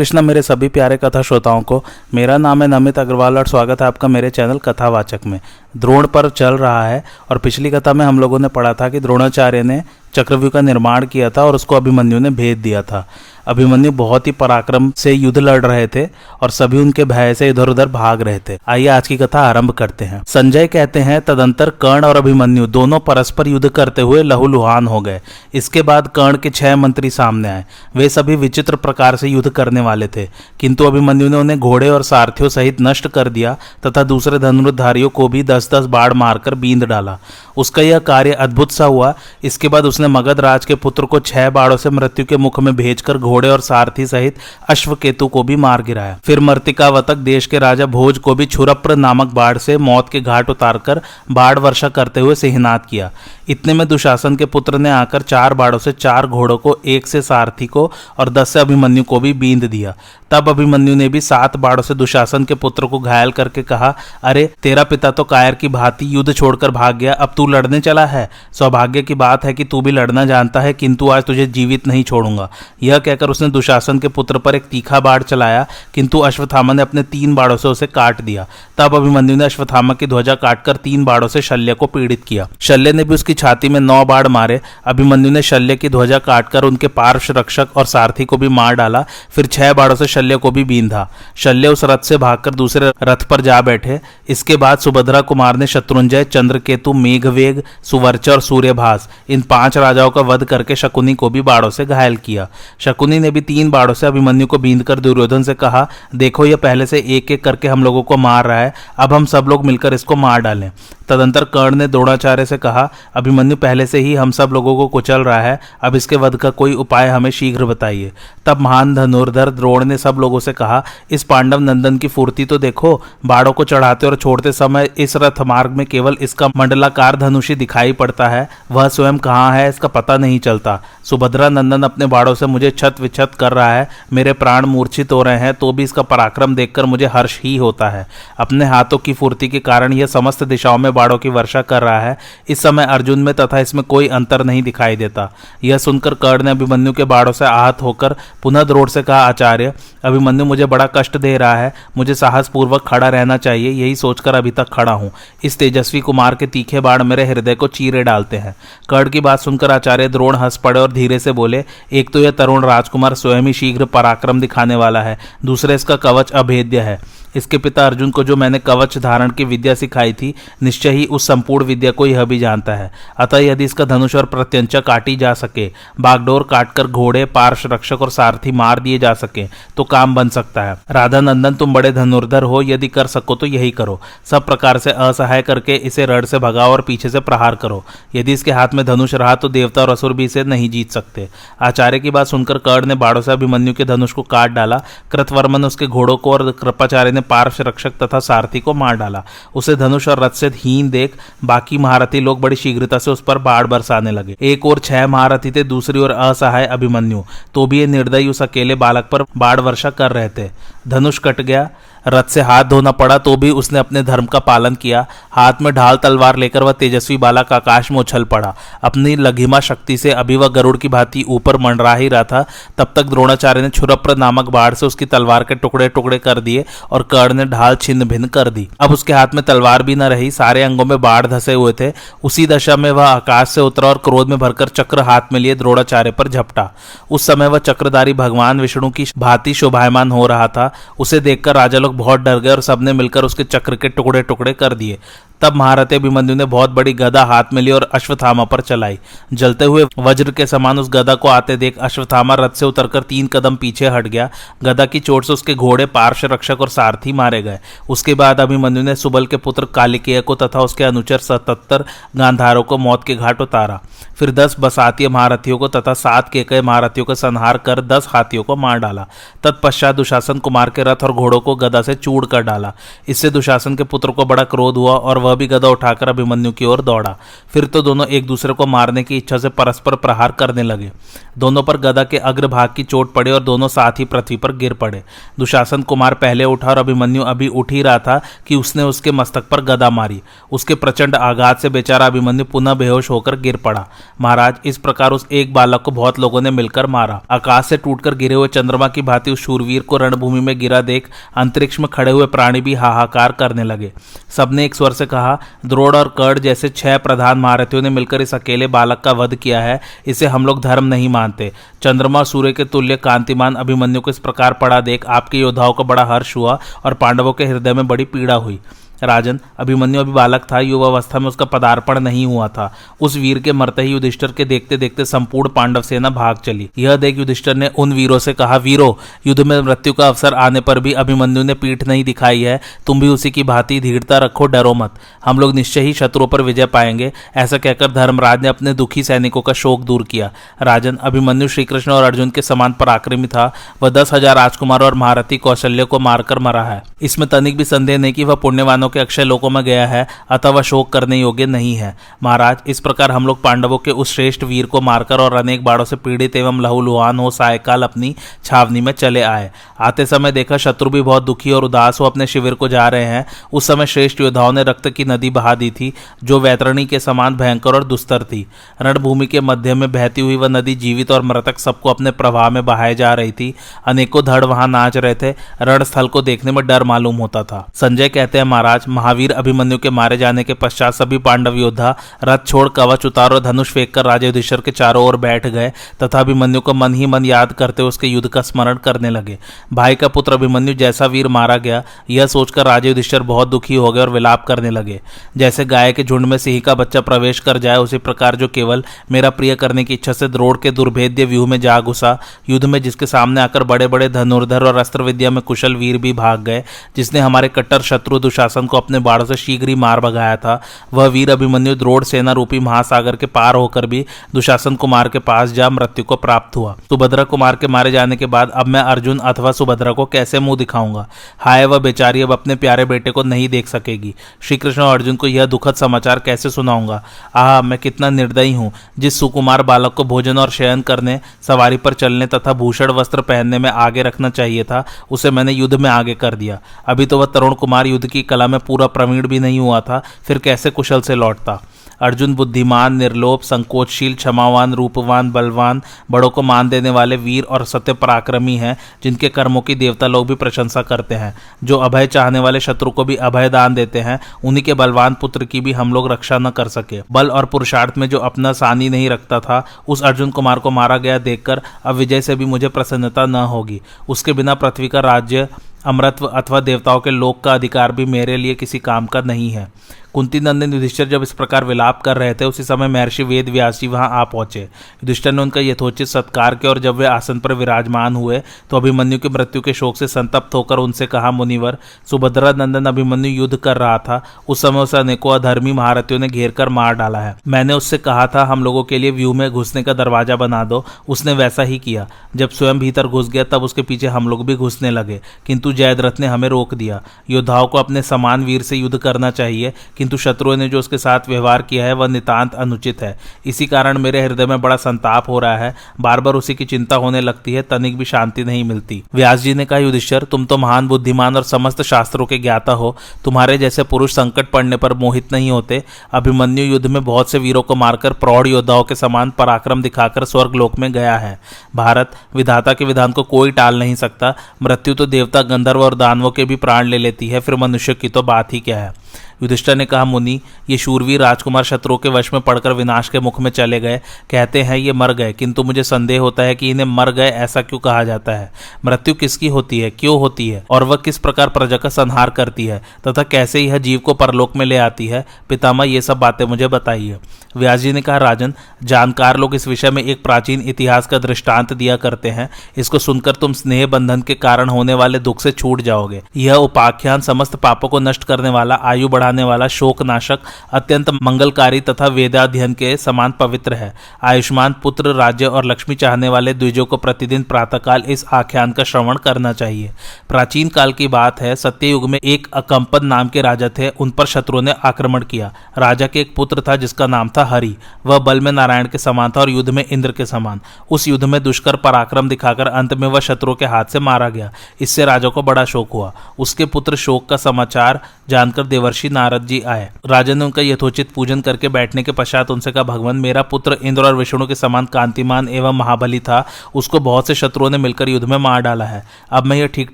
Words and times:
कृष्णा 0.00 0.20
मेरे 0.20 0.42
सभी 0.42 0.68
प्यारे 0.68 0.96
कथा 0.96 1.22
श्रोताओं 1.22 1.62
को। 1.62 1.84
मेरा 2.14 2.36
नाम 2.38 2.62
है 2.62 2.68
नमित 2.68 2.98
अग्रवाल 2.98 3.38
और 3.38 3.46
स्वागत 3.46 3.80
है 3.80 3.86
आपका 3.86 4.08
मेरे 4.08 4.30
चैनल 4.30 4.58
कथावाचक 4.58 5.20
में। 5.26 5.40
द्रोण 5.76 6.06
पर 6.06 6.28
चल 6.30 6.54
रहा 6.54 6.86
है 6.86 7.04
और 7.30 7.38
पिछली 7.38 7.70
कथा 7.70 7.92
में 7.92 8.06
हम 8.06 8.20
लोगों 8.20 8.38
ने 8.38 8.48
पढ़ा 8.48 8.74
था 8.74 8.88
कि 8.88 9.00
द्रोणाचार्य 9.00 9.62
ने 9.62 9.82
चक्रव्यूह 10.14 10.50
का 10.50 10.60
निर्माण 10.60 11.06
किया 11.06 11.30
था 11.30 11.44
और 11.44 11.54
उसको 11.54 11.76
अभिमन्यु 11.76 12.18
ने 12.18 12.30
भेज 12.30 12.58
दिया 12.58 12.82
था। 12.82 13.06
अभिमन्यु 13.50 13.92
बहुत 13.92 14.26
ही 14.26 14.32
पराक्रम 14.32 14.92
से 14.96 15.12
युद्ध 15.12 15.38
लड़ 15.38 15.66
रहे 15.66 15.86
थे 15.86 16.08
और 16.40 16.50
सभी 16.50 16.78
उनके 16.78 17.04
भय 17.04 17.34
से 17.34 17.48
इधर 17.48 17.68
उधर 17.68 17.86
भाग 17.86 18.22
रहे 18.22 18.38
थे। 18.38 18.58
आइए 18.68 18.86
आज 18.86 19.08
की 19.08 19.16
कथा 19.16 19.40
आरंभ 19.40 19.70
करते 19.70 20.04
हैं। 20.04 20.22
संजय 20.26 20.66
कहते 20.66 21.00
हैं, 21.00 21.20
तदंतर 21.20 21.70
कर्ण 21.70 22.04
और 22.04 22.16
अभिमन्यु 22.16 22.66
दोनों 22.66 23.00
परस्पर 23.00 23.48
युद्ध 23.48 23.68
करते 23.68 24.02
हुए 24.02 24.22
लहूलुहान 24.22 24.86
हो 24.86 25.00
गए। 25.00 25.20
इसके 25.54 25.82
बाद 25.82 26.08
कर्ण 26.08 26.36
के 26.36 26.50
छह 26.50 26.76
मंत्री 26.76 27.10
सामने 27.10 27.48
आए। 27.48 27.64
वे 27.96 28.08
सभी 28.08 28.36
विचित्र 28.36 28.76
प्रकार 28.76 29.16
से 29.16 29.28
युद्ध 29.28 29.50
करने 29.50 29.80
वाले 29.80 30.06
थे। 30.06 30.28
किंतु 30.60 30.84
अभिमन्यु 30.84 31.28
ने 31.28 31.36
उन्हें 31.36 31.60
घोड़े 31.60 31.88
और 31.88 32.02
सारथियों 32.02 32.48
सहित 32.48 32.76
नष्ट 32.80 33.08
कर 33.08 33.28
दिया 33.28 33.56
तथा 33.86 34.02
दूसरे 34.02 34.38
धनुर्धारियों 34.38 35.08
को 35.08 35.28
भी 35.28 35.42
दस 35.42 35.70
दस 35.74 35.86
बाढ़ 35.86 36.12
मारकर 36.12 36.54
बींद 36.54 36.84
डाला। 36.84 37.18
उसका 37.56 37.82
यह 37.82 37.98
कार्य 37.98 38.32
अद्भुत 38.32 38.72
सा 38.72 38.84
हुआ। 38.84 39.14
इसके 39.44 39.68
बाद 39.68 39.84
उसने 39.84 40.08
मगध 40.08 40.40
राज 40.40 40.64
के 40.64 40.74
पुत्र 40.74 41.04
को 41.04 41.20
छह 41.20 41.50
बाढ़ों 41.50 41.76
से 41.76 41.90
मृत्यु 41.90 42.26
के 42.26 42.36
मुख 42.36 42.60
में 42.60 42.76
भेजकर 42.76 43.18
घोड़े 43.18 43.39
और 43.48 43.60
सारथी 43.60 44.06
सहित 44.06 44.36
अश्वकेतु 44.68 45.28
को 45.28 45.42
भी 45.42 45.56
मार 45.56 45.82
गिराया। 45.82 46.18
फिर 46.24 46.40
मर्तिकावतक 46.40 47.14
देश 47.14 47.46
के 47.46 47.58
राजा 47.58 47.86
भोज 47.86 48.18
को 48.18 48.34
भी 48.34 48.46
छुरप्र 48.46 48.96
नामक 48.96 49.32
बाढ़ 49.32 49.58
से 49.58 49.76
मौत 49.78 50.08
के 50.08 50.20
घाट 50.20 50.50
उतारकर 50.50 51.00
बाढ़ 51.30 51.58
वर्षा 51.58 51.88
करते 51.88 52.20
हुए 52.20 52.34
सिहनात 52.34 52.86
किया। 52.86 53.10
इतने 53.48 53.72
में 53.72 53.86
दुशासन 53.88 54.36
के 54.36 54.44
पुत्र 54.44 54.78
ने 54.78 54.90
आकर 54.90 55.22
चार 55.22 55.54
बाढ़ों 55.54 55.78
से 55.78 55.92
चार 55.92 56.26
घोड़ों 56.26 56.56
को, 56.58 56.76
एक 56.84 57.06
से 57.06 57.22
सारथी 57.22 57.66
को 57.66 57.90
और 58.18 58.28
दस 58.28 58.48
से 58.48 58.60
अभिमन्यु 58.60 59.04
को 59.04 59.20
भी 59.20 59.32
बींद 59.32 59.64
दिया। 59.64 59.94
तब 60.30 60.48
अभिमन्यु 60.48 60.94
ने 60.94 61.08
भी 61.08 61.20
सात 61.20 61.56
बाढ़ों 61.56 61.82
से 61.82 61.94
दुशासन 61.94 62.44
के 62.44 62.54
पुत्र 62.54 62.86
को 62.86 62.98
घायल 62.98 63.30
करके 63.30 63.62
कहा, 63.62 63.96
अरे, 64.22 64.50
तेरा 64.62 64.84
पिता 64.84 65.10
तो 65.10 65.24
कायर 65.24 65.54
की 65.54 65.68
भांति 65.68 66.14
युद्ध 66.14 66.32
छोड़कर 66.32 66.70
भाग 66.70 66.96
गया, 66.96 67.12
अब 67.12 67.32
तू 67.36 67.46
लड़ने 67.46 67.80
चला 67.80 68.06
है। 68.06 68.30
सौभाग्य 68.52 69.02
की 69.02 69.14
बात 69.14 69.44
है 69.44 69.54
कि 69.54 69.64
तू 69.64 69.80
भी 69.80 69.90
लड़ना 69.90 70.24
जानता 70.24 70.60
है, 70.60 70.72
किंतु 70.72 71.10
आज 71.10 71.22
तुझे 71.22 71.46
जीवित 71.46 71.86
नहीं 71.86 72.04
छोड़ूँगा। 72.04 72.50
यह 72.82 72.98
कहकर 72.98 73.30
उसने 73.30 73.48
दुशासन 73.48 73.98
के 73.98 74.08
पुत्र 74.08 74.38
पर 74.38 74.54
एक 74.54 74.62
तीखा 74.62 75.00
बाढ़ 75.00 75.22
चलाया, 75.22 75.66
किंतु 75.94 76.18
अश्वत्थामा 76.18 76.72
ने 76.72 76.82
अपने 76.82 77.02
तीन 77.02 77.34
बाढ़ों 77.34 77.56
से 77.56 77.68
उसे 77.68 77.86
काट 77.86 78.20
दिया। 78.20 78.46
तब 78.78 78.94
अभिमन्यु 78.94 79.36
ने 79.36 79.44
अश्वत्थामा 79.44 79.94
की 79.94 80.06
ध्वजा 80.06 80.34
काटकर 80.34 80.76
तीन 80.76 81.04
बाढ़ों 81.04 81.28
से 81.28 81.42
शल्य 81.42 81.74
को 81.74 81.86
पीड़ित 81.86 82.24
किया। 82.24 82.48
शल्य 82.60 82.92
ने 82.92 83.04
भी 83.04 83.14
उसकी 83.14 83.34
छाती 83.34 83.68
में 83.68 83.80
नौ 83.80 84.04
बाढ़ 84.04 84.26
मारे। 84.28 84.60
अभिमन्यु 84.86 85.30
ने 85.30 85.42
शल्य 85.42 85.76
की 85.76 85.88
ध्वजा 85.88 86.18
काटकर 86.18 86.64
उनके 86.64 86.88
पार्श्व 86.88 87.38
रक्षक 87.38 87.68
और 87.76 87.86
सारथी 87.86 88.24
को 88.24 88.36
भी 88.36 88.48
मार 88.48 88.74
डाला। 88.74 89.04
फिर 89.30 89.46
छह 89.46 89.72
बाढ़ों 89.72 89.96
से 89.96 90.06
शल्य 90.20 90.36
को 90.36 90.50
भी 90.50 90.64
बींधा 90.64 91.08
शल्य 91.36 91.68
उस 91.68 91.84
रथ 91.84 91.98
से 91.98 92.16
भागकर 92.16 92.54
दूसरे 92.54 92.92
रथ 93.02 93.22
पर 93.24 93.40
जा 93.40 93.60
बैठे। 93.60 93.98
इसके 94.28 94.56
बाद 94.56 94.78
सुभद्रा 94.78 95.20
कुमार 95.20 95.56
ने 95.56 95.66
शत्रुंजय, 95.66 96.24
चंद्रकेतु, 96.24 96.92
मेघवेग, 96.92 97.62
सुवर्च 97.82 98.28
और 98.28 98.40
सूर्यभास, 98.40 99.08
इन 99.28 99.40
पाँच 99.40 99.76
राजाओं 99.78 100.10
का 100.10 100.20
वध 100.20 100.44
करके 100.44 100.76
शकुनी 100.76 101.14
को 101.14 101.30
भी 101.30 101.42
बाढ़ों 101.42 101.70
से 101.70 101.86
घायल 101.86 102.16
किया। 102.16 102.48
शकुनी 102.78 103.18
ने 103.18 103.30
भी 103.30 103.40
तीन 103.40 103.70
बाढ़ों 103.70 103.94
से 103.94 104.06
अभिमन्यु 104.06 104.46
को 104.46 104.58
बींद 104.58 104.82
कर 104.82 105.00
दुर्योधन 105.00 105.42
से 105.42 105.54
कहा, 105.54 105.86
देखो, 106.14 106.46
यह 106.46 106.56
पहले 106.56 106.86
से 106.86 107.04
एक 107.06 107.30
एक 107.30 107.44
करके 107.44 107.68
हम 107.68 107.84
लोगों 107.84 108.02
को 108.02 108.16
मार 108.16 108.46
रहा 108.46 108.60
है। 108.60 108.74
अब 108.98 109.12
हम 109.12 109.24
सब 109.24 109.46
लोग 109.48 109.64
मिलकर 109.64 109.94
इसको 109.94 110.16
मार 110.16 110.40
डालें। 110.40 110.70
तदंतर 111.08 111.44
कर्ण 111.44 111.74
ने 111.74 111.86
द्रोणाचार्य 111.86 112.46
से 112.46 112.58
कहा, 112.58 112.88
अभिमन्यु, 113.16 113.56
पहले 113.56 113.86
से 113.86 113.98
ही 113.98 114.14
हम 114.14 114.30
सब 114.30 114.50
लोगों 114.52 114.76
को 114.76 114.88
कुचल 114.88 115.20
रहा 115.20 115.40
है। 115.40 115.58
अब 115.82 115.96
इसके 115.96 116.16
वध 116.16 116.36
का 116.36 116.50
कोई 116.50 116.74
उपाय 116.74 117.08
हमें 117.08 117.30
शीघ्र 117.30 117.64
बताइए। 117.64 118.12
तब 118.46 118.60
महान 118.60 118.94
धनुर्धर 118.94 119.50
द्रोण 119.50 119.84
ने 119.84 119.98
सब 119.98 120.09
लोगों 120.18 120.40
से 120.40 120.52
कहा, 120.52 120.82
इस 121.10 121.22
पांडव 121.22 121.60
नंदन 121.60 121.98
की 121.98 122.08
फूर्ति 122.08 122.44
तो 122.44 122.58
देखो, 122.58 123.00
बाड़ों 123.26 123.52
को 123.52 123.64
चढ़ाते 123.64 124.06
और 124.06 124.16
छोड़ते 124.16 124.52
समय 124.52 124.88
इस 124.98 125.16
रथ 125.16 125.40
मार्ग 125.46 125.70
में 125.70 125.86
केवल 125.86 126.16
इसका 126.20 126.48
मंडलाकार 126.48 127.16
धनुषी 127.16 127.54
दिखाई 127.54 127.92
पड़ता 127.92 128.28
है। 128.28 128.48
वह 128.70 128.88
स्वयं 128.88 129.18
कहाँ 129.18 129.52
है, 129.52 129.68
इसका 129.68 129.88
पता 129.88 130.16
नहीं 130.16 130.38
चलता। 130.40 130.80
सुभद्रा 131.04 131.48
नंदन 131.48 131.82
अपने 131.82 132.06
बाड़ों 132.06 132.34
से 132.34 132.46
मुझे 132.46 132.70
छत 132.70 133.00
विछत 133.00 133.34
कर 133.34 133.52
रहा 133.52 133.72
है, 133.72 133.88
मेरे 134.12 134.32
प्राण 134.32 134.66
मूर्छित 134.66 135.12
हो 135.12 135.22
रहे 135.22 135.38
हैं 135.38 135.54
तो 135.54 135.72
भी 135.72 135.82
इसका 135.82 136.02
पराक्रम 136.02 136.54
देखकर 136.54 136.84
मुझे 136.86 137.06
हर्ष 137.06 137.38
ही 137.40 137.56
होता 137.56 137.88
है। 137.88 138.06
अपने 138.38 138.64
हाथों 138.64 138.98
की 138.98 139.12
फूर्ति 139.12 139.48
के 139.48 139.58
कारण 139.60 139.92
यह 139.92 140.06
समस्त 140.08 140.44
दिशाओं 140.44 140.78
में 140.78 140.92
बाड़ों 140.94 141.18
की 141.18 141.28
वर्षा 141.30 141.62
कर 141.62 141.82
रहा 141.82 142.00
है। 142.00 142.16
इस 142.48 142.62
समय 142.62 142.84
अर्जुन 142.86 143.22
में 143.22 143.34
तथा 143.34 143.58
इसमें 143.58 143.82
कोई 143.84 144.08
अंतर 144.10 144.44
नहीं 144.44 144.62
दिखाई 144.62 144.96
देता। 144.96 145.30
यह 145.64 145.78
सुनकर 145.78 146.14
कर्ण 146.16 146.44
ने 146.44 146.50
अभिमन्यु 146.50 146.92
के 146.92 147.04
बाड़ों 147.04 147.32
से 147.32 147.44
आहत 147.44 147.82
होकर 147.82 148.14
पुनः 148.42 148.62
द्रोड़ 148.62 148.88
से 148.88 149.02
कहा, 149.02 149.18
आचार्य 149.20 149.72
अभिमन्यु 150.04 150.44
मुझे 150.44 150.66
बड़ा 150.66 150.86
कष्ट 150.86 151.16
दे 151.16 151.36
रहा 151.38 151.54
है, 151.54 151.72
मुझे 151.96 152.14
साहस 152.14 152.48
पूर्वक 152.48 152.84
खड़ा 152.86 153.08
रहना 153.08 153.36
चाहिए, 153.36 153.70
यही 153.70 153.96
सोचकर 153.96 154.34
अभी 154.34 154.50
तक 154.50 154.68
खड़ा 154.72 154.92
हूँ। 154.92 155.10
इस 155.44 155.58
तेजस्वी 155.58 156.00
कुमार 156.00 156.34
के 156.34 156.46
तीखे 156.46 156.80
बाढ़ 156.80 157.02
मेरे 157.02 157.24
हृदय 157.26 157.54
को 157.54 157.66
चीरे 157.68 158.02
डालते 158.02 158.36
हैं। 158.36 158.54
कर्ण 158.90 159.10
की 159.10 159.20
बात 159.20 159.40
सुनकर 159.40 159.70
आचार्य 159.70 160.08
द्रोण 160.08 160.36
हंस 160.36 160.56
पड़े 160.56 160.80
और 160.80 160.92
धीरे 160.92 161.18
से 161.18 161.32
बोले, 161.32 161.64
एक 161.92 162.10
तो 162.10 162.20
यह 162.20 162.30
तरुण 162.30 162.64
राजकुमार 162.64 163.14
स्वयं 163.14 163.42
ही 163.42 163.52
शीघ्र 163.52 163.84
पराक्रम 163.86 164.40
दिखाने 164.40 164.76
वाला 164.76 165.02
है, 165.02 165.18
दूसरे 165.44 165.74
इसका 165.74 165.96
कवच 165.98 166.30
अभेद्य 166.32 166.80
है। 166.80 166.98
इसके 167.36 167.58
पिता 167.58 167.84
अर्जुन 167.86 168.10
को 168.10 168.22
जो 168.24 168.36
मैंने 168.36 168.58
कवच 168.58 168.96
धारण 168.98 169.30
की 169.30 169.44
विद्या 169.44 169.74
सिखाई 169.74 170.12
थी, 170.12 170.32
निश्चय 170.62 170.90
ही 170.90 171.04
उस 171.06 171.26
संपूर्ण 171.26 171.64
विद्या 171.64 171.90
को 171.90 172.06
यह 172.06 172.24
भी 172.24 172.38
जानता 172.38 172.74
है। 172.74 172.90
अतः 173.18 173.38
यदि 173.38 173.64
इसका 173.64 173.84
धनुष 173.84 174.14
और 174.14 174.24
प्रत्यंचा 174.24 174.80
काटी 174.80 175.14
जा 175.16 175.32
सके, 175.34 175.70
बागडोर 176.00 176.46
काटकर 176.50 176.86
घोड़े 176.86 177.24
पार्श 177.26 177.62
रक्षक 177.66 178.02
और 178.02 178.10
सारथी 178.10 178.52
मार 178.52 178.80
दिए 178.80 178.98
जा 178.98 179.12
सके 179.14 179.46
तो 179.76 179.84
काम 179.90 180.14
बन 180.14 180.28
सकता 180.28 180.62
है। 180.62 180.76
राधा 180.90 181.20
नंदन 181.20 181.54
तुम 181.54 181.74
बड़े 181.74 181.92
धनुर्धर 181.92 182.42
हो, 182.42 182.62
यदि 182.62 182.88
कर 182.88 183.06
सको 183.06 183.34
तो 183.34 183.46
यही 183.46 183.70
करो। 183.70 184.00
सब 184.24 184.46
प्रकार 184.46 184.78
से 184.78 184.90
असहाय 184.90 185.42
करके 185.42 185.74
इसे 185.76 186.06
रड़ 186.06 186.24
से 186.24 186.38
भगाओ 186.38 186.72
और 186.72 186.80
पीछे 186.80 187.08
से 187.08 187.20
प्रहार 187.20 187.54
करो। 187.54 187.82
यदि 188.14 188.32
इसके 188.32 188.52
हाथ 188.52 188.74
में 188.74 188.84
धनुष 188.86 189.14
रहा 189.14 189.34
तो 189.34 189.48
देवता 189.48 189.82
और 189.82 189.90
असुर 189.90 190.12
भी 190.12 190.24
इसे 190.24 190.44
नहीं 190.44 190.68
जीत 190.70 190.90
सकते। 190.90 191.28
आचार्य 191.62 192.00
की 192.00 192.10
बात 192.10 192.26
सुनकर 192.26 192.58
कर्ण 192.58 192.86
ने 192.86 192.94
बाड़ों 192.94 193.22
से 193.22 193.32
अभिमन्यु 193.32 193.74
के 193.74 193.84
धनुष 193.84 194.12
को 194.12 194.22
काट 194.22 194.50
डाला। 194.50 194.80
कृतवर्मन 195.10 195.64
उसके 195.64 195.86
घोड़ों 195.86 196.16
को 196.16 196.32
और 196.32 196.50
कृपाचार्य 196.52 197.12
ने 197.12 197.20
पार्श्व 197.20 197.64
रक्षक 197.64 197.92
तथा 198.02 198.20
सारथी 198.20 198.60
को 198.60 198.74
मार 198.74 198.96
डाला। 198.96 199.22
उसे 199.54 199.76
धनुष 199.76 200.08
और 200.08 200.20
रथ 200.20 200.30
से 200.30 200.50
हीन 200.56 200.90
देख 200.90 201.14
बाकी 201.44 201.78
महारथी 201.78 202.20
लोग 202.20 202.40
बड़ी 202.40 202.56
शीघ्रता 202.56 202.98
से 202.98 203.10
उस 203.10 203.20
पर 203.20 203.38
बाढ़ 203.40 203.66
बरसाने 203.66 204.10
लगे। 204.10 204.36
एक 204.42 204.66
और 204.66 204.78
छह 204.78 205.06
महारथी 205.06 205.50
थे, 205.50 205.62
दूसरी 205.64 205.98
ओर 205.98 206.10
असहाय 206.10 206.66
अभिमन्यु। 206.66 207.22
तो 207.54 207.66
भी 207.66 207.78
ये 207.78 207.86
निर्दयी 207.86 208.28
उस 208.28 208.42
अकेले 208.42 208.74
बालक 208.74 209.08
पर 209.12 209.24
बाढ़ 209.36 209.60
वर्षा 209.60 209.79
कर 209.88 210.12
रहे 210.12 210.28
थे। 210.28 210.50
धनुष 210.88 211.18
कट 211.18 211.40
गया 211.40 211.70
रथ 212.08 212.24
से 212.24 212.40
हाथ 212.40 212.64
धोना 212.64 212.90
पड़ा 212.90 213.18
तो 213.18 213.36
भी 213.36 213.50
उसने 213.50 213.78
अपने 213.78 214.02
धर्म 214.02 214.26
का 214.26 214.38
पालन 214.38 214.74
किया। 214.74 215.04
हाथ 215.30 215.62
में 215.62 215.72
ढाल, 215.74 215.96
तलवार 215.96 216.36
लेकर 216.36 216.62
वह 216.62 216.72
तेजस्वी 216.72 217.16
बालक 217.16 217.52
आकाश 217.52 217.90
में 217.90 217.98
उछल 217.98 218.24
पड़ा। 218.24 218.54
अपनी 218.84 219.14
लघिमा 219.16 219.60
शक्ति 219.60 219.96
से 219.96 220.10
अभी 220.10 220.36
वह 220.36 220.48
गरुड़ 220.48 220.76
की 220.76 220.88
भांति 220.88 221.24
ऊपर 221.28 221.56
मंडरा 221.56 221.94
ही 221.94 222.08
रहा 222.08 222.24
था। 222.24 222.44
तब 222.78 222.92
तक 222.96 223.02
द्रोणाचार्य 223.02 223.62
ने 223.62 223.68
छुरप्र 223.68 224.16
नामक 224.16 224.48
बाढ़ 224.50 224.74
से 224.74 224.86
उसकी 224.86 225.06
तलवार 225.06 225.44
के 225.44 225.54
टुकड़े 225.54 225.88
टुकड़े 225.88 226.18
कर 226.18 226.40
दिए 226.40 226.64
और 226.90 227.02
कर्ण 227.02 227.34
ने 227.34 227.44
ढाल 227.44 227.76
छिन्न 227.76 228.04
भिन्न 228.04 228.26
कर 228.28 228.50
दी। 228.50 228.68
अब 228.80 228.92
उसके 228.92 229.12
हाथ 229.12 229.34
में 229.34 229.42
तलवार 229.44 229.82
भी 229.82 229.94
न 229.94 230.02
रही, 230.02 230.30
सारे 230.30 230.62
अंगों 230.62 230.84
में 230.84 231.00
बाढ़ 231.00 231.26
धसे 231.26 231.54
हुए 231.54 231.72
थे। 231.80 231.92
उसी 232.24 232.46
दशा 232.46 232.76
में 232.76 232.90
वह 232.90 233.06
आकाश 233.06 233.48
से 233.48 233.60
उतरा 233.60 233.88
और 233.88 233.98
क्रोध 233.98 234.28
में 234.28 234.38
भरकर 234.38 234.68
चक्र 234.68 235.00
हाथ 235.00 235.32
में 235.32 235.40
लिए 235.40 235.54
द्रोणाचार्य 235.54 236.10
पर 236.10 236.28
झपटा। 236.28 236.70
उस 237.10 237.26
समय 237.26 237.46
वह 237.46 237.58
चक्रधारी 237.58 238.12
भगवान 238.12 238.60
विष्णु 238.60 238.90
की 238.90 239.06
भांति 239.18 239.54
शोभायमान 239.54 240.10
हो 240.10 240.26
रहा 240.26 240.48
था। 240.48 240.70
उसे 240.98 241.20
देखकर 241.20 241.54
राजा 241.54 241.78
लोग 241.78 241.89
बहुत 241.92 242.20
डर 242.20 242.38
गए 242.38 242.50
और 242.50 242.60
सबने 242.60 242.92
मिलकर 242.92 243.24
उसके 243.24 243.44
चक्र 243.44 243.76
के 243.76 243.88
टुकड़े 243.88 244.22
टुकड़े 244.22 244.52
कर 244.52 244.74
दिए। 244.74 244.98
तब 245.40 245.54
महारथी 245.56 245.94
अभिमन्यु 245.94 246.34
ने 246.36 246.44
बहुत 246.44 246.70
बड़ी 246.70 246.92
गदा 246.92 247.24
हाथ 247.24 247.52
में 247.52 247.60
ली 247.62 247.70
और 247.70 247.88
अश्वथामा 247.94 248.44
पर 248.44 248.60
चलाई। 248.60 248.98
जलते 249.32 249.64
हुए 249.64 249.86
वज्र 249.98 250.30
के 250.30 250.46
समान 250.46 250.78
उस 250.78 250.88
गदा 250.90 251.14
को 251.14 251.28
आते 251.28 251.56
देख 251.56 251.78
अश्वथामा 251.78 252.34
रथ 252.34 252.50
से 252.50 252.66
उतरकर 252.66 253.02
तीन 253.02 253.26
कदम 253.26 253.56
पीछे 253.56 253.88
हट 253.88 254.06
गया। 254.06 254.28
गदा 254.64 254.86
की 254.86 255.00
चोट 255.00 255.24
से 255.24 255.32
उसके 255.32 255.54
घोड़े 255.54 255.86
पार्श्व 255.86 256.26
रक्षक 256.26 256.60
और 256.60 256.68
सारथी 256.68 257.12
मारे 257.12 257.42
गए। 257.42 257.58
उसके 257.88 258.14
बाद 258.14 258.40
अभिमन्यु 258.40 258.82
ने 258.82 258.94
सुबल 258.96 259.26
के 259.26 259.36
पुत्र 259.36 259.64
कालिकेय 259.64 260.20
को 260.20 260.34
तथा 260.34 260.60
उसके 260.60 260.84
अनुचर 260.84 261.18
सतहत्तर 261.18 261.84
गांधारों 262.16 262.62
को 262.62 262.78
मौत 262.78 263.04
के 263.04 263.14
घाट 263.14 263.40
उतारा। 263.40 263.80
फिर 264.18 264.30
दस 264.30 264.56
बसातीय 264.60 265.08
महारथियों 265.08 265.58
को 265.58 265.68
तथा 265.68 265.94
सात 265.94 266.28
के 266.28 266.44
कई 266.44 266.60
महारथियों 266.60 267.04
का 267.06 267.14
संहार 267.14 267.58
कर 267.58 267.80
दस 267.80 268.08
हाथियों 268.08 268.42
को 268.42 268.56
मार 268.56 268.78
डाला। 268.78 269.06
तत्पश्चात 269.42 269.94
दुशासन 269.94 270.38
कुमार 270.38 270.70
के 270.70 270.82
रथ 270.82 271.04
और 271.04 271.12
घोड़ों 271.12 271.40
को 271.40 271.54
गदा 271.56 271.82
से 271.82 271.94
चूड़ 271.94 272.24
कर 272.26 272.42
डाला। 272.42 272.72
इससे 273.08 273.30
दुशासन 273.30 273.76
के 273.76 273.84
पुत्र 273.84 274.10
को 274.10 274.24
बड़ा 274.24 274.44
क्रोध 274.44 274.76
हुआ 274.76 274.92
और 274.92 275.18
वह 275.18 275.29
वह 275.30 275.36
भी 275.36 275.46
गदा 275.46 275.68
उठाकर 275.68 276.08
अभिमन्यु 276.08 276.52
की 276.52 276.64
ओर 276.64 276.80
दौड़ा। 276.82 277.16
फिर 277.52 277.64
तो 277.64 277.82
दोनों 277.82 278.06
एक 278.06 278.26
दूसरे 278.26 278.52
को 278.52 278.66
मारने 278.66 279.02
की 279.02 279.16
इच्छा 279.16 279.38
से 279.38 279.48
परस्पर 279.50 279.94
प्रहार 279.96 280.32
करने 280.32 280.62
लगे। 280.62 280.90
दोनों 281.38 281.62
पर 281.62 281.76
गदा 281.76 282.04
के 282.04 282.18
अग्रभाग 282.18 282.70
की 282.76 282.82
चोट 282.82 283.12
पड़ी 283.12 283.30
और 283.30 283.42
दोनों 283.42 283.68
साथ 283.68 283.98
ही 283.98 284.04
पृथ्वी 284.04 284.36
पर 284.36 284.52
गिर 284.52 284.72
पड़े। 284.72 285.02
दुशासन 285.38 285.82
कुमार 285.82 286.14
पहले 286.14 286.44
उठा 286.44 286.68
और 286.70 286.78
अभिमन्यु 286.78 287.22
अभी 287.24 287.48
उठ 287.50 287.72
ही 287.72 287.82
रहा 287.82 287.98
था 287.98 288.20
कि 288.48 288.56
उसने 288.56 288.82
उसके 288.82 289.12
मस्तक 289.12 289.48
पर 289.48 289.60
गदा 289.60 289.90
मारी। 289.90 290.20
उसके 290.52 290.74
प्रचंड 290.74 291.14
आघात 291.14 291.60
से 291.60 291.68
बेचारा 291.68 292.06
अभिमन्यु 292.06 292.44
पुनः 292.44 292.74
बेहोश 292.74 293.10
होकर 293.10 293.36
गिर 293.40 293.56
पड़ा। 293.56 293.86
महाराज, 294.20 294.54
इस 294.64 294.78
प्रकार 294.78 295.12
उस 295.12 295.26
एक 295.32 295.52
बालक 295.54 295.82
को 295.82 295.90
बहुत 295.90 296.18
लोगों 296.18 296.40
ने 296.40 296.50
मिलकर 296.50 296.86
मारा। 296.86 297.20
आकाश 297.30 297.66
से 297.66 297.76
टूटकर 297.76 298.14
गिरे 298.14 298.34
हुए 298.34 298.48
चंद्रमा 298.48 298.88
की 298.88 299.02
भांति 299.02 299.30
उस 299.30 299.40
शूरवीर 299.40 299.82
को 299.82 299.96
रणभूमि 299.96 300.40
में 300.40 300.58
गिरा 300.58 300.80
देख 300.82 301.08
अंतरिक्ष 301.36 301.80
में 301.80 301.88
खड़े 301.88 302.12
हुए 302.12 302.26
प्राणी 302.26 302.60
भी 302.60 302.74
हाहाकार 302.74 303.32
करने 303.32 303.64
लगे। 303.64 303.92
सबने 304.28 304.64
एक 304.64 304.74
स्वर 304.74 304.92
से 304.92 305.06
कहा 305.06 305.19
द्रोड़ 305.66 305.96
और 305.96 306.08
कर्ण 306.08 306.40
जैसे 306.40 306.68
छह 306.68 306.98
प्रधान 306.98 307.38
महारथियों 307.38 307.82
ने 307.82 307.90
मिलकर 307.90 308.20
इस 308.20 308.34
अकेले 308.34 308.66
बालक 308.66 309.00
का 309.00 309.12
वध 309.12 309.34
किया 309.34 309.60
है। 309.60 309.80
इसे 310.06 310.26
हम 310.26 310.46
लोग 310.46 310.60
धर्म 310.62 310.84
नहीं 310.84 311.08
मानते। 311.08 311.52
चंद्रमा 311.82 312.22
सूर्य 312.22 312.52
के 312.52 312.64
तुल्य 312.64 312.96
कांतिमान 312.96 313.54
अभिमन्यु 313.54 314.00
को 314.00 314.10
इस 314.10 314.18
प्रकार 314.18 314.52
पड़ा 314.52 314.80
देख 314.80 315.06
आपके 315.06 315.38
योद्धाओं 315.38 315.72
को 315.72 315.84
बड़ा 315.84 316.04
हर्ष 316.04 316.36
हुआ 316.36 316.58
और 316.84 316.94
पांडवों 316.94 317.32
के 317.32 317.44
हृदय 317.44 317.72
में 317.72 317.86
बड़ी 317.88 318.04
पीड़ा 318.04 318.34
हुई। 318.34 318.58
राजन, 319.02 319.38
अभिमन्यु 319.58 320.00
अभी 320.00 320.12
बालक 320.12 320.46
था, 320.52 320.60
युवावस्था 320.60 321.18
में 321.18 321.28
उसका 321.28 321.44
पदार्पण 321.44 321.98
नहीं 322.00 322.24
हुआ 322.26 322.48
था। 322.48 322.72
उस 323.00 323.16
वीर 323.16 323.38
के 323.38 323.52
मरते 323.52 323.82
ही 323.82 323.92
युधिष्ठर 323.92 324.32
के 324.32 324.44
देखते 324.44 324.76
देखते 324.76 325.04
संपूर्ण 325.04 325.48
पांडव 325.48 325.82
सेना 325.82 326.10
भाग 326.10 326.36
चली। 326.36 326.68
यह 326.78 326.96
देख 326.96 327.18
युधिष्ठर 327.18 327.54
ने 327.54 327.70
उन 327.78 327.92
वीरों 327.92 328.18
से 328.18 328.32
कहा, 328.32 328.56
वीरो, 328.56 328.98
युद्ध 329.26 329.40
में 329.40 329.60
मृत्यु 329.60 329.92
का 329.92 330.08
अवसर 330.08 330.34
आने 330.34 330.60
पर 330.60 330.80
भी 330.80 330.92
अभिमन्यु 330.92 331.42
ने 331.42 331.54
पीठ 331.54 331.86
नहीं 331.88 332.04
दिखाई 332.04 332.42
है। 332.42 332.60
तुम 332.86 333.00
भी 333.00 333.08
उसी 333.08 333.30
की 333.30 333.42
भांति 333.42 333.80
धीरता 333.80 334.18
रखो, 334.18 334.46
डरो 334.46 334.74
मत। 334.74 334.94
हम 335.24 335.38
लोग 335.38 335.54
निश्चय 335.54 335.80
ही 335.80 335.92
शत्रुओं 335.92 336.26
पर 336.26 336.42
विजय 336.42 336.66
पाएँगे। 336.66 337.12
ऐसा 337.36 337.58
कहकर 337.58 337.90
धर्मराज 337.92 338.42
ने 338.42 338.48
अपने 338.48 338.74
दुखी 338.74 339.02
सैनिकों 339.02 339.42
का 339.42 339.52
शोक 339.52 339.82
दूर 339.82 340.02
किया। 340.02 340.30
राजन, 340.62 340.96
अभिमन्यु 340.96 341.48
श्रीकृष्ण 341.48 341.92
और 341.92 342.04
अर्जुन 342.04 342.30
के 342.30 342.42
समान 342.42 342.72
पराक्रमी 342.72 343.26
था। 343.26 343.52
वह 343.82 343.90
दस 343.90 344.12
हज़ार 344.12 344.36
राजकुमार 344.36 344.82
और 344.82 344.94
महारथी 344.94 345.36
कौशल्य 345.38 345.84
को 345.84 345.98
मारकर 345.98 346.38
मरा 346.38 346.62
है। 346.62 346.82
इसमें 347.02 347.28
तनिक 347.28 347.56
भी 347.56 347.64
संदेह 347.64 347.98
नहीं 347.98 348.12
कि 348.12 348.24
वह 348.24 348.34
पुण्यवानों 348.34 348.88
के 348.90 349.00
अक्षय 349.00 349.24
लोकों 349.24 349.50
में 349.50 349.64
गया 349.64 349.86
है, 349.86 350.06
अतः 350.30 350.48
वह 350.48 350.62
शोक 350.62 350.92
करने 350.92 351.20
योग्य 351.20 351.46
नहीं 351.46 351.74
है। 351.76 351.96
महाराज, 352.22 352.56
इस 352.66 352.80
प्रकार 352.80 353.10
हम 353.10 353.26
लोग 353.26 353.42
पांडवों 353.42 353.78
के 353.78 353.90
उस 353.90 354.14
श्रेष्ठ 354.14 354.44
वीर 354.44 354.66
को 354.66 354.80
मारकर 354.80 355.20
और 355.20 355.34
अनेक 355.34 355.64
बाड़ों 355.64 355.84
से 355.84 355.96
पीड़ित 355.96 356.36
एवं 356.36 356.60
लहूलुहान 356.60 357.18
हो 357.18 357.30
सायकाल 357.30 357.82
अपनी 357.82 358.14
छावनी 358.44 358.80
में 358.80 358.92
चले 358.92 359.22
आए। 359.22 359.50
आते 359.80 360.06
समय 360.06 360.32
देखा 360.32 360.56
शत्रु 360.56 360.90
भी 360.90 361.02
बहुत 361.02 361.22
दुखी 361.22 361.52
और 361.52 361.64
उदास 361.64 362.00
हो 362.00 362.06
अपने 362.06 362.26
शिविर 362.26 362.54
को 362.54 362.68
जा 362.68 362.88
रहे 362.88 363.04
हैं। 363.04 363.26
उस 363.52 363.66
समय 363.66 363.86
श्रेष्ठ 363.86 364.20
योद्धाओं 364.20 364.52
ने 364.52 364.62
रक्त 364.62 364.88
की 364.90 365.04
नदी 365.04 365.30
बहा 365.30 365.54
दी 365.54 365.70
थी, 365.70 365.92
जो 366.24 366.40
वैतरणी 366.40 366.86
के 366.86 367.00
समान 367.00 367.36
भयंकर 367.36 367.74
और 367.74 367.84
दुस्तर 367.84 368.22
थी। 368.22 368.46
रणभूमि 368.82 369.26
के 369.26 369.40
मध्य 369.40 369.74
में 369.74 369.92
बहती 369.92 370.20
हुई 370.20 370.36
वह 370.36 370.48
नदी 370.48 370.74
जीवित 370.74 371.10
और 371.10 371.22
मृतक 371.22 371.58
सबको 371.58 371.90
अपने 371.90 372.10
प्रवाह 372.10 372.50
में 372.50 372.64
बहाए 372.64 372.94
जा 372.94 373.14
रही 373.14 373.32
थी। 373.32 373.54
अनेकों 373.86 374.24
धड़ 374.24 374.44
वहाँ 374.44 374.68
नाच 374.68 374.96
रहे 374.96 375.14
थे। 375.14 375.34
रणस्थल 375.62 376.08
को 376.08 376.22
देखने 376.22 376.52
में 376.52 376.66
डर 376.66 376.82
मालूम 376.82 377.16
होता 377.16 377.42
था। 377.42 377.68
संजय 377.74 378.08
कहते 378.08 378.38
हैं, 378.38 378.44
महाराज 378.44 378.79
महावीर 378.88 379.32
अभिमन्यु 379.32 379.78
के 379.78 379.90
मारे 379.90 380.16
जाने 380.16 380.44
के 380.44 380.54
पश्चात 380.54 380.94
सभी 380.94 381.18
पांडव 381.18 381.54
योद्धा 381.54 381.94
रथ 382.24 382.46
छोड़ 382.46 382.68
कवच 382.68 383.06
उतार 383.06 383.32
और 383.32 383.40
धनुष 383.40 383.70
फेंक 383.70 383.94
कर 383.94 384.04
राजा 384.04 384.26
युधिष्ठर 384.26 384.60
के 384.60 384.70
चारों 384.70 385.04
ओर 385.06 385.16
बैठ 385.16 385.46
गए 385.46 385.72
तथा 386.02 386.20
अभिमन्यु 386.20 386.60
को 386.60 386.74
मन 386.74 386.94
ही 386.94 387.06
मन 387.06 387.24
याद 387.24 387.52
करते 387.52 387.82
उसके 387.82 388.06
युद्ध 388.06 388.28
का 388.28 388.42
स्मरण 388.42 388.76
करने 388.76 389.10
लगे। 389.10 389.38
भाई 389.72 389.94
का 389.94 390.08
पुत्र 390.08 390.32
अभिमन्यु 390.32 390.74
जैसा 390.74 391.06
वीर 391.06 391.28
मारा 391.28 391.56
गया, 391.56 391.82
यह 392.10 392.26
सोचकर 392.26 392.66
राजा 392.66 392.88
युधिष्ठर 392.88 393.22
बहुत 393.22 393.48
दुखी 393.48 393.74
हो 393.74 393.92
गए 393.92 394.00
और 394.00 394.10
विलाप 394.10 394.44
करने 394.44 394.70
लगे। 394.70 395.00
जैसे 395.36 395.64
गाय 395.64 395.92
के 395.92 396.04
झुंड 396.04 396.26
में 396.26 396.36
सिंह 396.38 396.60
का 396.60 396.74
बच्चा 396.74 397.00
प्रवेश 397.00 397.40
कर 397.40 397.58
जाए, 397.58 397.76
उसी 397.76 397.98
प्रकार 397.98 398.36
जो 398.36 398.48
केवल 398.48 398.84
मेरा 399.12 399.30
प्रिय 399.30 399.54
करने 399.54 399.84
की 399.84 399.94
इच्छा 399.94 400.12
से 400.12 400.28
द्रोड़ 400.28 400.56
के 400.56 400.70
दुर्भेद्य 400.70 401.24
व्यूह 401.24 401.48
में 401.48 401.60
जा 401.60 401.80
घुसा। 401.80 402.18
युद्ध 402.48 402.64
में 402.64 402.80
जिसके 402.82 403.06
सामने 403.06 403.40
आकर 403.40 403.64
बड़े 403.64 403.86
बड़े 403.86 404.08
धनुर्धर 404.08 404.64
और 404.64 404.76
अस्त्र 404.76 405.02
विद्या 405.02 405.30
में 405.30 405.42
कुशल 405.42 405.74
वीर 405.76 405.98
भी 405.98 406.12
भाग 406.12 406.42
गए, 406.42 406.62
जिसने 406.96 407.20
हमारे 407.20 407.48
कट्टर 407.48 407.82
शत्रु 407.82 408.18
दुशासन 408.18 408.66
को 408.70 408.76
अपने 408.76 408.98
बाढ़ 408.98 409.22
से 409.22 409.36
शीघ्र 409.36 409.68
ही 409.68 409.74
मार 409.74 410.00
भगाया 410.00 410.36
था। 410.36 410.60
वह 410.94 411.06
वीर 411.06 411.30
अभिमन्यु 411.30 411.74
द्रोड़ 411.74 412.02
सेना 412.04 412.32
रूपी 412.32 412.58
महासागर 412.58 413.16
के 413.16 413.26
पार 413.26 413.54
होकर 413.54 413.86
भी 413.86 414.04
दुशासन 414.34 414.76
कुमार 414.76 415.08
के 415.08 415.18
पास 415.18 415.50
जा 415.50 415.70
मृत्यु 415.70 416.04
को 416.04 416.16
प्राप्त 416.16 416.56
हुआ। 416.56 416.74
सुभद्रा 416.88 417.24
कुमार 417.24 417.56
के 417.56 417.66
मारे 417.66 417.90
जाने 417.90 418.16
के 418.16 418.26
बाद 418.26 418.50
अब 418.50 418.66
मैं 418.66 418.80
अर्जुन 418.80 419.18
अथवा 419.18 419.52
सुभद्रा 419.52 419.92
को 419.92 420.04
कैसे 420.06 420.40
मुँह 420.40 420.58
दिखाऊँगा? 420.58 421.06
हाय, 421.38 421.64
वह 421.64 421.78
बेचारी 421.78 422.22
अब 422.22 422.32
अपने 422.32 422.54
प्यारे 422.54 422.84
बेटे 422.84 423.10
को 423.10 423.22
नहीं 423.22 423.48
देख 423.48 423.68
सकेगी। 423.68 424.14
श्री 424.40 424.56
कृष्ण 424.56 424.82
अर्जुन 424.82 425.16
को 425.16 425.26
यह 425.26 425.46
दुखद 425.46 425.74
समाचार 425.74 426.18
कैसे 426.18 426.50
सुनाऊँगा? 426.50 427.02
आह, 427.36 427.62
मैं 427.62 427.78
कितना 427.78 428.10
निर्दयी 428.10 428.52
हूँ, 428.52 428.72
जिस 428.98 429.20
सुकुमार 429.20 429.62
बालक 429.62 429.94
को 429.94 430.04
भोजन 430.04 430.38
और 430.38 430.50
शयन 430.50 430.80
करने, 430.80 431.20
सवारी 431.42 431.76
पर 431.76 431.94
चलने 431.94 432.26
तथा 432.26 432.52
भूषण 432.52 432.90
वस्त्र 432.90 433.20
पहनने 433.20 433.58
में 433.58 433.70
आगे 433.70 434.02
रखना 434.02 434.30
चाहिए 434.30 434.64
था, 434.64 434.84
उसे 435.10 435.30
मैंने 435.30 435.52
युद्ध 435.52 435.74
में 435.74 435.90
आगे 435.90 436.14
कर 436.14 436.34
दिया। 436.34 436.58
अभी 436.86 437.06
तो 437.06 437.18
वह 437.18 437.26
तरुण 437.26 437.54
कुमार 437.54 437.86
युद्ध 437.86 438.06
की 438.06 438.22
कला 438.22 438.46
में 438.46 438.59
पूरा 438.60 438.86
प्रवीण 438.86 439.28
भी 439.28 439.38
नहीं 439.38 439.60
हुआ 439.60 439.80
था, 439.80 440.02
फिर 440.26 440.38
कैसे 440.38 440.70
कुशल 440.70 441.00
से 441.00 441.14
लौटता? 441.14 441.62
अर्जुन 442.00 442.34
बुद्धिमान, 442.34 442.94
निर्लोभ, 442.96 443.40
संकोचशील, 443.40 444.14
क्षमावान, 444.14 444.74
रूपवान, 444.74 445.30
बलवान, 445.30 445.82
बड़ों 446.10 446.30
को 446.30 446.42
मान 446.42 446.68
देने 446.68 446.90
वाले 446.90 447.16
वीर 447.16 447.44
और 447.44 447.64
सत्य 447.64 447.92
पराक्रमी 447.92 448.56
हैं, 448.56 448.76
जिनके 449.04 449.28
कर्मों 449.28 449.60
की 449.60 449.74
देवता 449.74 450.06
लोग 450.06 450.26
भी 450.26 450.34
प्रशंसा 450.34 450.82
करते 450.82 451.14
हैं। 451.14 451.34
जो 451.64 451.78
अभय 451.78 452.06
चाहने 452.06 452.38
वाले 452.38 452.60
शत्रु 452.60 452.90
को 452.90 453.04
भी 453.04 453.16
अभय 453.16 453.48
दान 453.48 453.74
देते 453.74 454.00
हैं, 454.00 454.20
उन्हीं 454.44 454.64
के 454.64 454.74
बलवान 454.74 455.14
पुत्र 455.14 455.44
की 455.44 455.60
भी 455.60 455.72
हम 455.72 455.92
लोग 455.92 456.12
रक्षा 456.12 456.38
न 456.38 456.50
कर 456.50 456.68
सके। 456.68 457.02
बल 457.12 457.30
और 457.30 457.44
पुरुषार्थ 457.44 457.98
में 457.98 458.08
जो 458.08 458.18
अपना 458.18 458.52
सानी 458.52 458.88
नहीं 458.88 459.10
रखता 459.10 459.40
था, 459.40 459.66
उस 459.88 460.02
अर्जुन 460.02 460.30
कुमार 460.30 460.58
को 460.58 460.70
मारा 460.70 460.96
गया 460.96 461.18
देखकर 461.18 461.62
अब 461.84 461.94
विजय 461.94 462.20
से 462.20 462.34
भी 462.34 462.44
मुझे 462.44 462.68
प्रसन्नता 462.68 463.26
न 463.26 463.34
होगी। 463.34 463.80
उसके 464.08 464.32
बिना 464.32 464.54
पृथ्वी 464.54 464.88
का 464.88 465.00
राज्य 465.00 465.48
अमृत्व 465.86 466.26
अथवा 466.26 466.60
देवताओं 466.60 467.00
के 467.00 467.10
लोक 467.10 467.40
का 467.40 467.54
अधिकार 467.54 467.92
भी 467.92 468.04
मेरे 468.04 468.36
लिए 468.36 468.54
किसी 468.54 468.78
काम 468.78 469.06
का 469.06 469.20
नहीं 469.20 469.50
है। 469.50 469.68
कुंती 470.14 470.38
नंदन 470.40 470.72
युधिष्ठर 470.72 471.04
जब 471.04 471.22
इस 471.22 471.32
प्रकार 471.32 471.64
विलाप 471.64 472.00
कर 472.02 472.16
रहे 472.16 472.34
थे, 472.34 472.44
उसी 472.44 472.62
समय 472.62 472.88
महर्षि 472.88 473.22
वेद 473.22 473.48
व्यास 473.48 473.80
वहाँ 473.84 474.08
आ 474.10 474.22
पहुँचे। 474.24 474.60
युधिष्ठर 474.60 475.32
ने 475.32 475.42
उनका 475.42 475.60
यथोचित 475.60 476.06
सत्कार 476.06 476.54
किया 476.54 476.70
और 476.70 476.78
जब 476.78 476.96
वे 476.96 477.06
आसन 477.06 477.38
पर 477.38 477.52
विराजमान 477.52 478.16
हुए 478.16 478.40
तो 478.70 478.76
अभिमन्यु 478.76 479.18
की 479.18 479.28
मृत्यु 479.28 479.62
के 479.62 479.72
शोक 479.72 479.96
से 479.96 480.08
संतप्त 480.08 480.54
होकर 480.54 480.78
उनसे 480.78 481.06
कहा, 481.06 481.30
मुनिवर 481.30 481.76
सुभद्रा 482.10 482.52
नंदन 482.52 482.86
अभिमन्यु 482.86 483.32
युद्ध 483.32 483.56
कर 483.56 483.76
रहा 483.76 483.98
था। 483.98 484.22
उस 484.48 484.62
समय 484.62 484.80
उसे 484.80 484.98
अनेकों 484.98 485.34
अधर्मी 485.34 485.72
महारथियों 485.72 486.20
ने 486.20 486.28
घेर 486.28 486.50
कर 486.50 486.68
मार 486.68 486.94
डाला 486.94 487.18
है। 487.18 487.36
मैंने 487.48 487.74
उससे 487.74 487.98
कहा 487.98 488.26
था, 488.26 488.44
हम 488.44 488.64
लोगों 488.64 488.84
के 488.84 488.98
लिए 488.98 489.10
व्यू 489.10 489.32
में 489.32 489.50
घुसने 489.50 489.82
का 489.82 489.92
दरवाज़ा 489.92 490.36
बना 490.36 490.64
दो। 490.64 490.84
उसने 491.08 491.32
वैसा 491.32 491.62
ही 491.62 491.78
किया। 491.78 492.06
जब 492.36 492.50
स्वयं 492.50 492.78
भीतर 492.78 493.06
घुस 493.06 493.28
गया, 493.28 493.44
तब 493.44 493.62
उसके 493.62 493.82
पीछे 493.82 494.06
हम 494.06 494.28
लोग 494.28 494.44
भी 494.46 494.54
घुसने 494.56 494.90
लगे। 494.90 495.20
किंतु 495.46 495.69
जयद्रथ 495.72 496.20
ने 496.20 496.26
हमें 496.26 496.48
रोक 496.48 496.74
दिया। 496.74 497.02
योद्धाओं 497.30 497.66
को 497.66 497.78
अपने 497.78 498.02
समान 498.02 498.44
वीर 498.44 498.62
से 498.62 498.76
युद्ध 498.76 498.98
करना 498.98 499.30
चाहिए, 499.30 499.72
किंतु 499.96 500.16
शत्रुओं 500.16 500.56
ने 500.56 500.68
जो 500.68 500.78
उसके 500.78 500.98
साथ 500.98 501.20
व्यवहार 501.28 501.62
किया 501.62 501.84
है, 501.84 501.92
वह 501.92 502.08
नितांत 502.08 502.54
अनुचित 502.54 503.02
है। 503.02 503.18
इसी 503.46 503.66
कारण 503.66 503.98
मेरे 503.98 504.22
हृदय 504.22 504.46
में 504.46 504.60
बड़ा 504.60 504.76
संताप 504.76 505.28
हो 505.28 505.38
रहा 505.38 505.56
है। 505.56 505.74
बार 506.00 506.20
बार 506.20 506.34
उसी 506.34 506.54
की 506.54 506.64
चिंता 506.64 506.96
होने 506.96 507.20
लगती 507.20 507.52
है, 507.52 507.62
तनिक 507.62 507.98
भी 507.98 508.04
शांति 508.04 508.44
नहीं 508.44 508.64
मिलती। 508.64 509.02
व्यास 509.14 509.40
जी 509.40 509.54
ने 509.54 509.64
कहा, 509.64 509.78
युधिष्ठर, 509.78 510.22
तुम 510.22 510.44
तो 510.44 510.58
महान 510.58 510.88
बुद्धिमान 510.88 511.36
और 511.36 511.42
समस्त 511.42 511.82
शास्त्रों 511.82 512.26
के 512.26 512.38
ज्ञाता 512.38 512.72
हो। 512.72 512.96
तुम्हारे 513.24 513.58
जैसे 513.58 513.82
पुरुष 513.82 514.12
संकट 514.12 514.50
पड़ने 514.50 514.76
पर 514.76 514.94
मोहित 514.94 515.32
नहीं 515.32 515.50
होते। 515.50 515.82
अभिमन्यु 516.12 516.64
युद्ध 516.64 516.86
में 516.86 517.04
बहुत 517.04 517.30
से 517.30 517.38
वीरों 517.38 517.62
को 517.62 517.74
मारकर 517.74 518.12
प्रौढ़ 518.12 518.46
योद्धाओं 518.48 518.84
के 518.84 518.94
समान 518.94 519.30
पराक्रम 519.30 519.82
दिखाकर 519.82 520.24
स्वर्ग 520.24 520.54
लोक 520.54 520.78
में 520.78 520.92
गया 520.92 521.18
है। 521.18 521.40
भारत 521.76 522.10
विधाता 522.34 522.72
के 522.72 522.84
विधान 522.84 523.12
को 523.12 523.22
कोई 523.22 523.50
टाल 523.50 523.78
नहीं 523.78 523.94
सकता। 523.94 524.34
मृत्यु 524.62 524.94
तो 524.94 525.06
देवता 525.06 525.42
गंधर्व 525.60 525.82
और 525.82 525.94
दानवों 525.94 526.30
के 526.30 526.44
भी 526.44 526.56
प्राण 526.56 526.86
ले 526.86 526.98
लेती 526.98 527.28
है, 527.28 527.40
फिर 527.40 527.56
मनुष्य 527.56 527.94
की 527.94 528.08
तो 528.08 528.22
बात 528.22 528.52
ही 528.52 528.60
क्या 528.60 528.78
है? 528.78 528.92
युधिष्ठर 529.42 529.76
ने 529.76 529.84
कहा, 529.84 530.04
मुनि, 530.04 530.40
ये 530.70 530.78
शूरवीर 530.78 531.20
राजकुमार 531.20 531.64
शत्रु 531.64 531.96
के 531.96 532.08
वश 532.08 532.32
में 532.32 532.42
पड़कर 532.42 532.72
विनाश 532.72 533.08
के 533.08 533.20
मुख 533.20 533.40
में 533.40 533.50
चले 533.50 533.80
गए। 533.80 534.00
कहते 534.30 534.62
हैं, 534.62 534.76
ये 534.76 534.92
मर 534.92 535.12
गए। 535.12 535.32
किंतु 535.32 535.62
मुझे 535.62 535.82
संदेह 535.82 536.20
होता 536.20 536.42
है 536.42 536.54
कि 536.54 536.70
इन्हें 536.70 536.86
मर 536.86 537.10
गए 537.10 537.28
ऐसा 537.28 537.62
क्यों 537.62 537.80
कहा 537.80 538.04
जाता 538.04 538.32
है? 538.32 538.52
मृत्यु 538.84 539.14
किसकी 539.14 539.48
होती 539.48 539.80
है? 539.80 539.90
क्यों 539.90 540.18
होती 540.18 540.48
है? 540.48 540.64
और 540.70 540.82
वह 540.82 540.96
किस 540.96 541.18
प्रकार 541.18 541.48
प्रजा 541.48 541.76
का 541.76 541.88
संहार 541.88 542.30
करती 542.30 542.66
है? 542.66 542.82
तथा 543.08 543.22
कैसे 543.22 543.60
यह 543.60 543.78
जीव 543.78 543.98
को 543.98 544.14
परलोक 544.14 544.56
में 544.56 544.66
ले 544.66 544.76
आती 544.76 545.06
है? 545.06 545.26
पितामह, 545.48 545.84
ये 545.84 546.00
सब 546.00 546.18
बातें 546.18 546.44
मुझे 546.44 546.68
बताइए 546.68 547.18
व्यास 547.56 547.80
जी 547.80 547.92
ने 547.92 548.02
कहा, 548.02 548.18
राजन, 548.18 548.54
जानकार 548.84 549.36
लोग 549.36 549.54
इस 549.54 549.68
विषय 549.68 549.90
में 549.90 550.02
एक 550.02 550.22
प्राचीन 550.22 550.62
इतिहास 550.66 551.06
का 551.06 551.18
दृष्टांत 551.18 551.72
दिया 551.72 551.96
करते 551.96 552.30
हैं। 552.30 552.50
इसको 552.76 552.98
सुनकर 552.98 553.32
तुम 553.32 553.52
स्नेह 553.52 553.86
बंधन 553.86 554.22
के 554.22 554.34
कारण 554.34 554.68
होने 554.68 554.94
वाले 554.94 555.18
दुख 555.18 555.40
से 555.40 555.52
छूट 555.52 555.80
जाओगे। 555.80 556.22
यह 556.36 556.54
उपाख्यान 556.54 557.20
समस्त 557.20 557.56
पापों 557.56 557.88
को 557.88 557.98
नष्ट 557.98 558.24
करने 558.24 558.48
वाला 558.48 558.74
आयु 558.74 559.00
आयु 559.00 559.08
बढ़ाने 559.30 559.44
वाला 559.44 559.66
शोकनाशक 559.68 560.38
अत्यंत 560.72 561.10
मंगलकारी 561.22 561.80
तथा 561.80 562.06
वेदाध्ययन 562.06 562.72
के 562.74 562.96
समान 562.96 563.32
पवित्र 563.40 563.74
है। 563.74 563.92
आयुष्मान 564.22 564.74
पुत्र, 564.82 565.12
राज्य 565.14 565.46
और 565.46 565.64
लक्ष्मी 565.64 565.94
चाहने 565.94 566.28
वाले 566.28 566.54
द्विजों 566.54 566.86
को 566.86 566.96
प्रतिदिन 566.96 567.42
प्रातःकाल 567.42 568.02
इस 568.02 568.24
आख्यान 568.32 568.72
का 568.72 568.84
श्रवण 568.84 569.16
करना 569.16 569.52
चाहिए। 569.52 569.90
प्राचीन 570.28 570.68
काल 570.68 570.92
की 570.92 571.08
बात 571.08 571.40
है, 571.40 571.54
सत्ययुग 571.56 572.08
में 572.10 572.18
एक 572.24 572.48
अकंपद 572.54 573.02
नाम 573.02 573.28
के 573.28 573.42
राजा 573.42 573.68
थे, 573.68 573.88
उन 573.88 574.10
पर 574.10 574.26
शत्रुओं 574.26 574.62
ने 574.62 574.74
आक्रमण 574.84 575.24
किया। 575.24 575.52
राजा 575.78 576.06
के 576.06 576.20
एक 576.20 576.34
पुत्र 576.34 576.62
था 576.68 576.76
जिसका 576.76 577.06
नाम 577.06 577.28
था 577.28 577.44
हरि। 577.44 577.76
वह 578.06 578.18
बल 578.18 578.40
में 578.40 578.52
नारायण 578.52 578.88
के 578.88 578.98
समान 578.98 579.30
था 579.30 579.40
और 579.40 579.50
युद्ध 579.50 579.70
में 579.70 579.84
इंद्र 579.90 580.12
के 580.12 580.26
समान। 580.26 580.60
उस 580.90 581.08
युद्ध 581.08 581.24
में 581.24 581.42
दुष्कर 581.42 581.76
पराक्रम 581.76 582.28
दिखाकर 582.28 582.66
अंत 582.66 582.94
में 582.94 583.08
वह 583.08 583.20
शत्रुओं 583.20 583.54
के 583.54 583.66
हाथ 583.66 583.84
से 583.84 583.98
मारा 584.00 584.28
गया। 584.28 584.52
इससे 584.80 585.04
राजा 585.04 585.28
को 585.28 585.42
बड़ा 585.42 585.64
शोक 585.64 585.92
हुआ। 585.92 586.12
उसके 586.38 586.64
पुत्र 586.64 586.96
शोक 586.96 587.28
का 587.28 587.36
समाचार 587.36 588.00
जानकर 588.30 588.66
देवर्षि 588.66 589.08
नारद 589.10 589.46
जी 589.46 589.60
आए। 589.62 589.88
राजा 590.06 590.34
ने 590.34 590.44
उनका 590.44 590.62
यथोचित 590.62 591.10
पूजन 591.12 591.40
करके 591.40 591.68
बैठने 591.68 592.02
के 592.02 592.12
पश्चात 592.12 592.50
उनसे 592.50 592.72
कहा, 592.72 592.82
भगवान, 592.82 593.16
मेरा 593.16 593.42
पुत्र 593.44 593.76
इंद्र 593.82 594.04
और 594.04 594.16
विष्णु 594.16 594.46
के 594.46 594.54
समान 594.54 594.86
कांतिमान 594.86 595.48
एवं 595.48 595.72
महाबली 595.72 596.20
था, 596.20 596.44
उसको 596.74 597.00
बहुत 597.00 597.26
से 597.26 597.34
शत्रुओं 597.34 597.70
ने 597.70 597.78
मिलकर 597.78 598.08
युद्ध 598.08 598.28
में 598.28 598.36
मार 598.38 598.60
डाला 598.60 598.84
है। 598.84 599.04
अब 599.30 599.46
मैं 599.46 599.56
यह 599.56 599.66
ठीक 599.66 599.90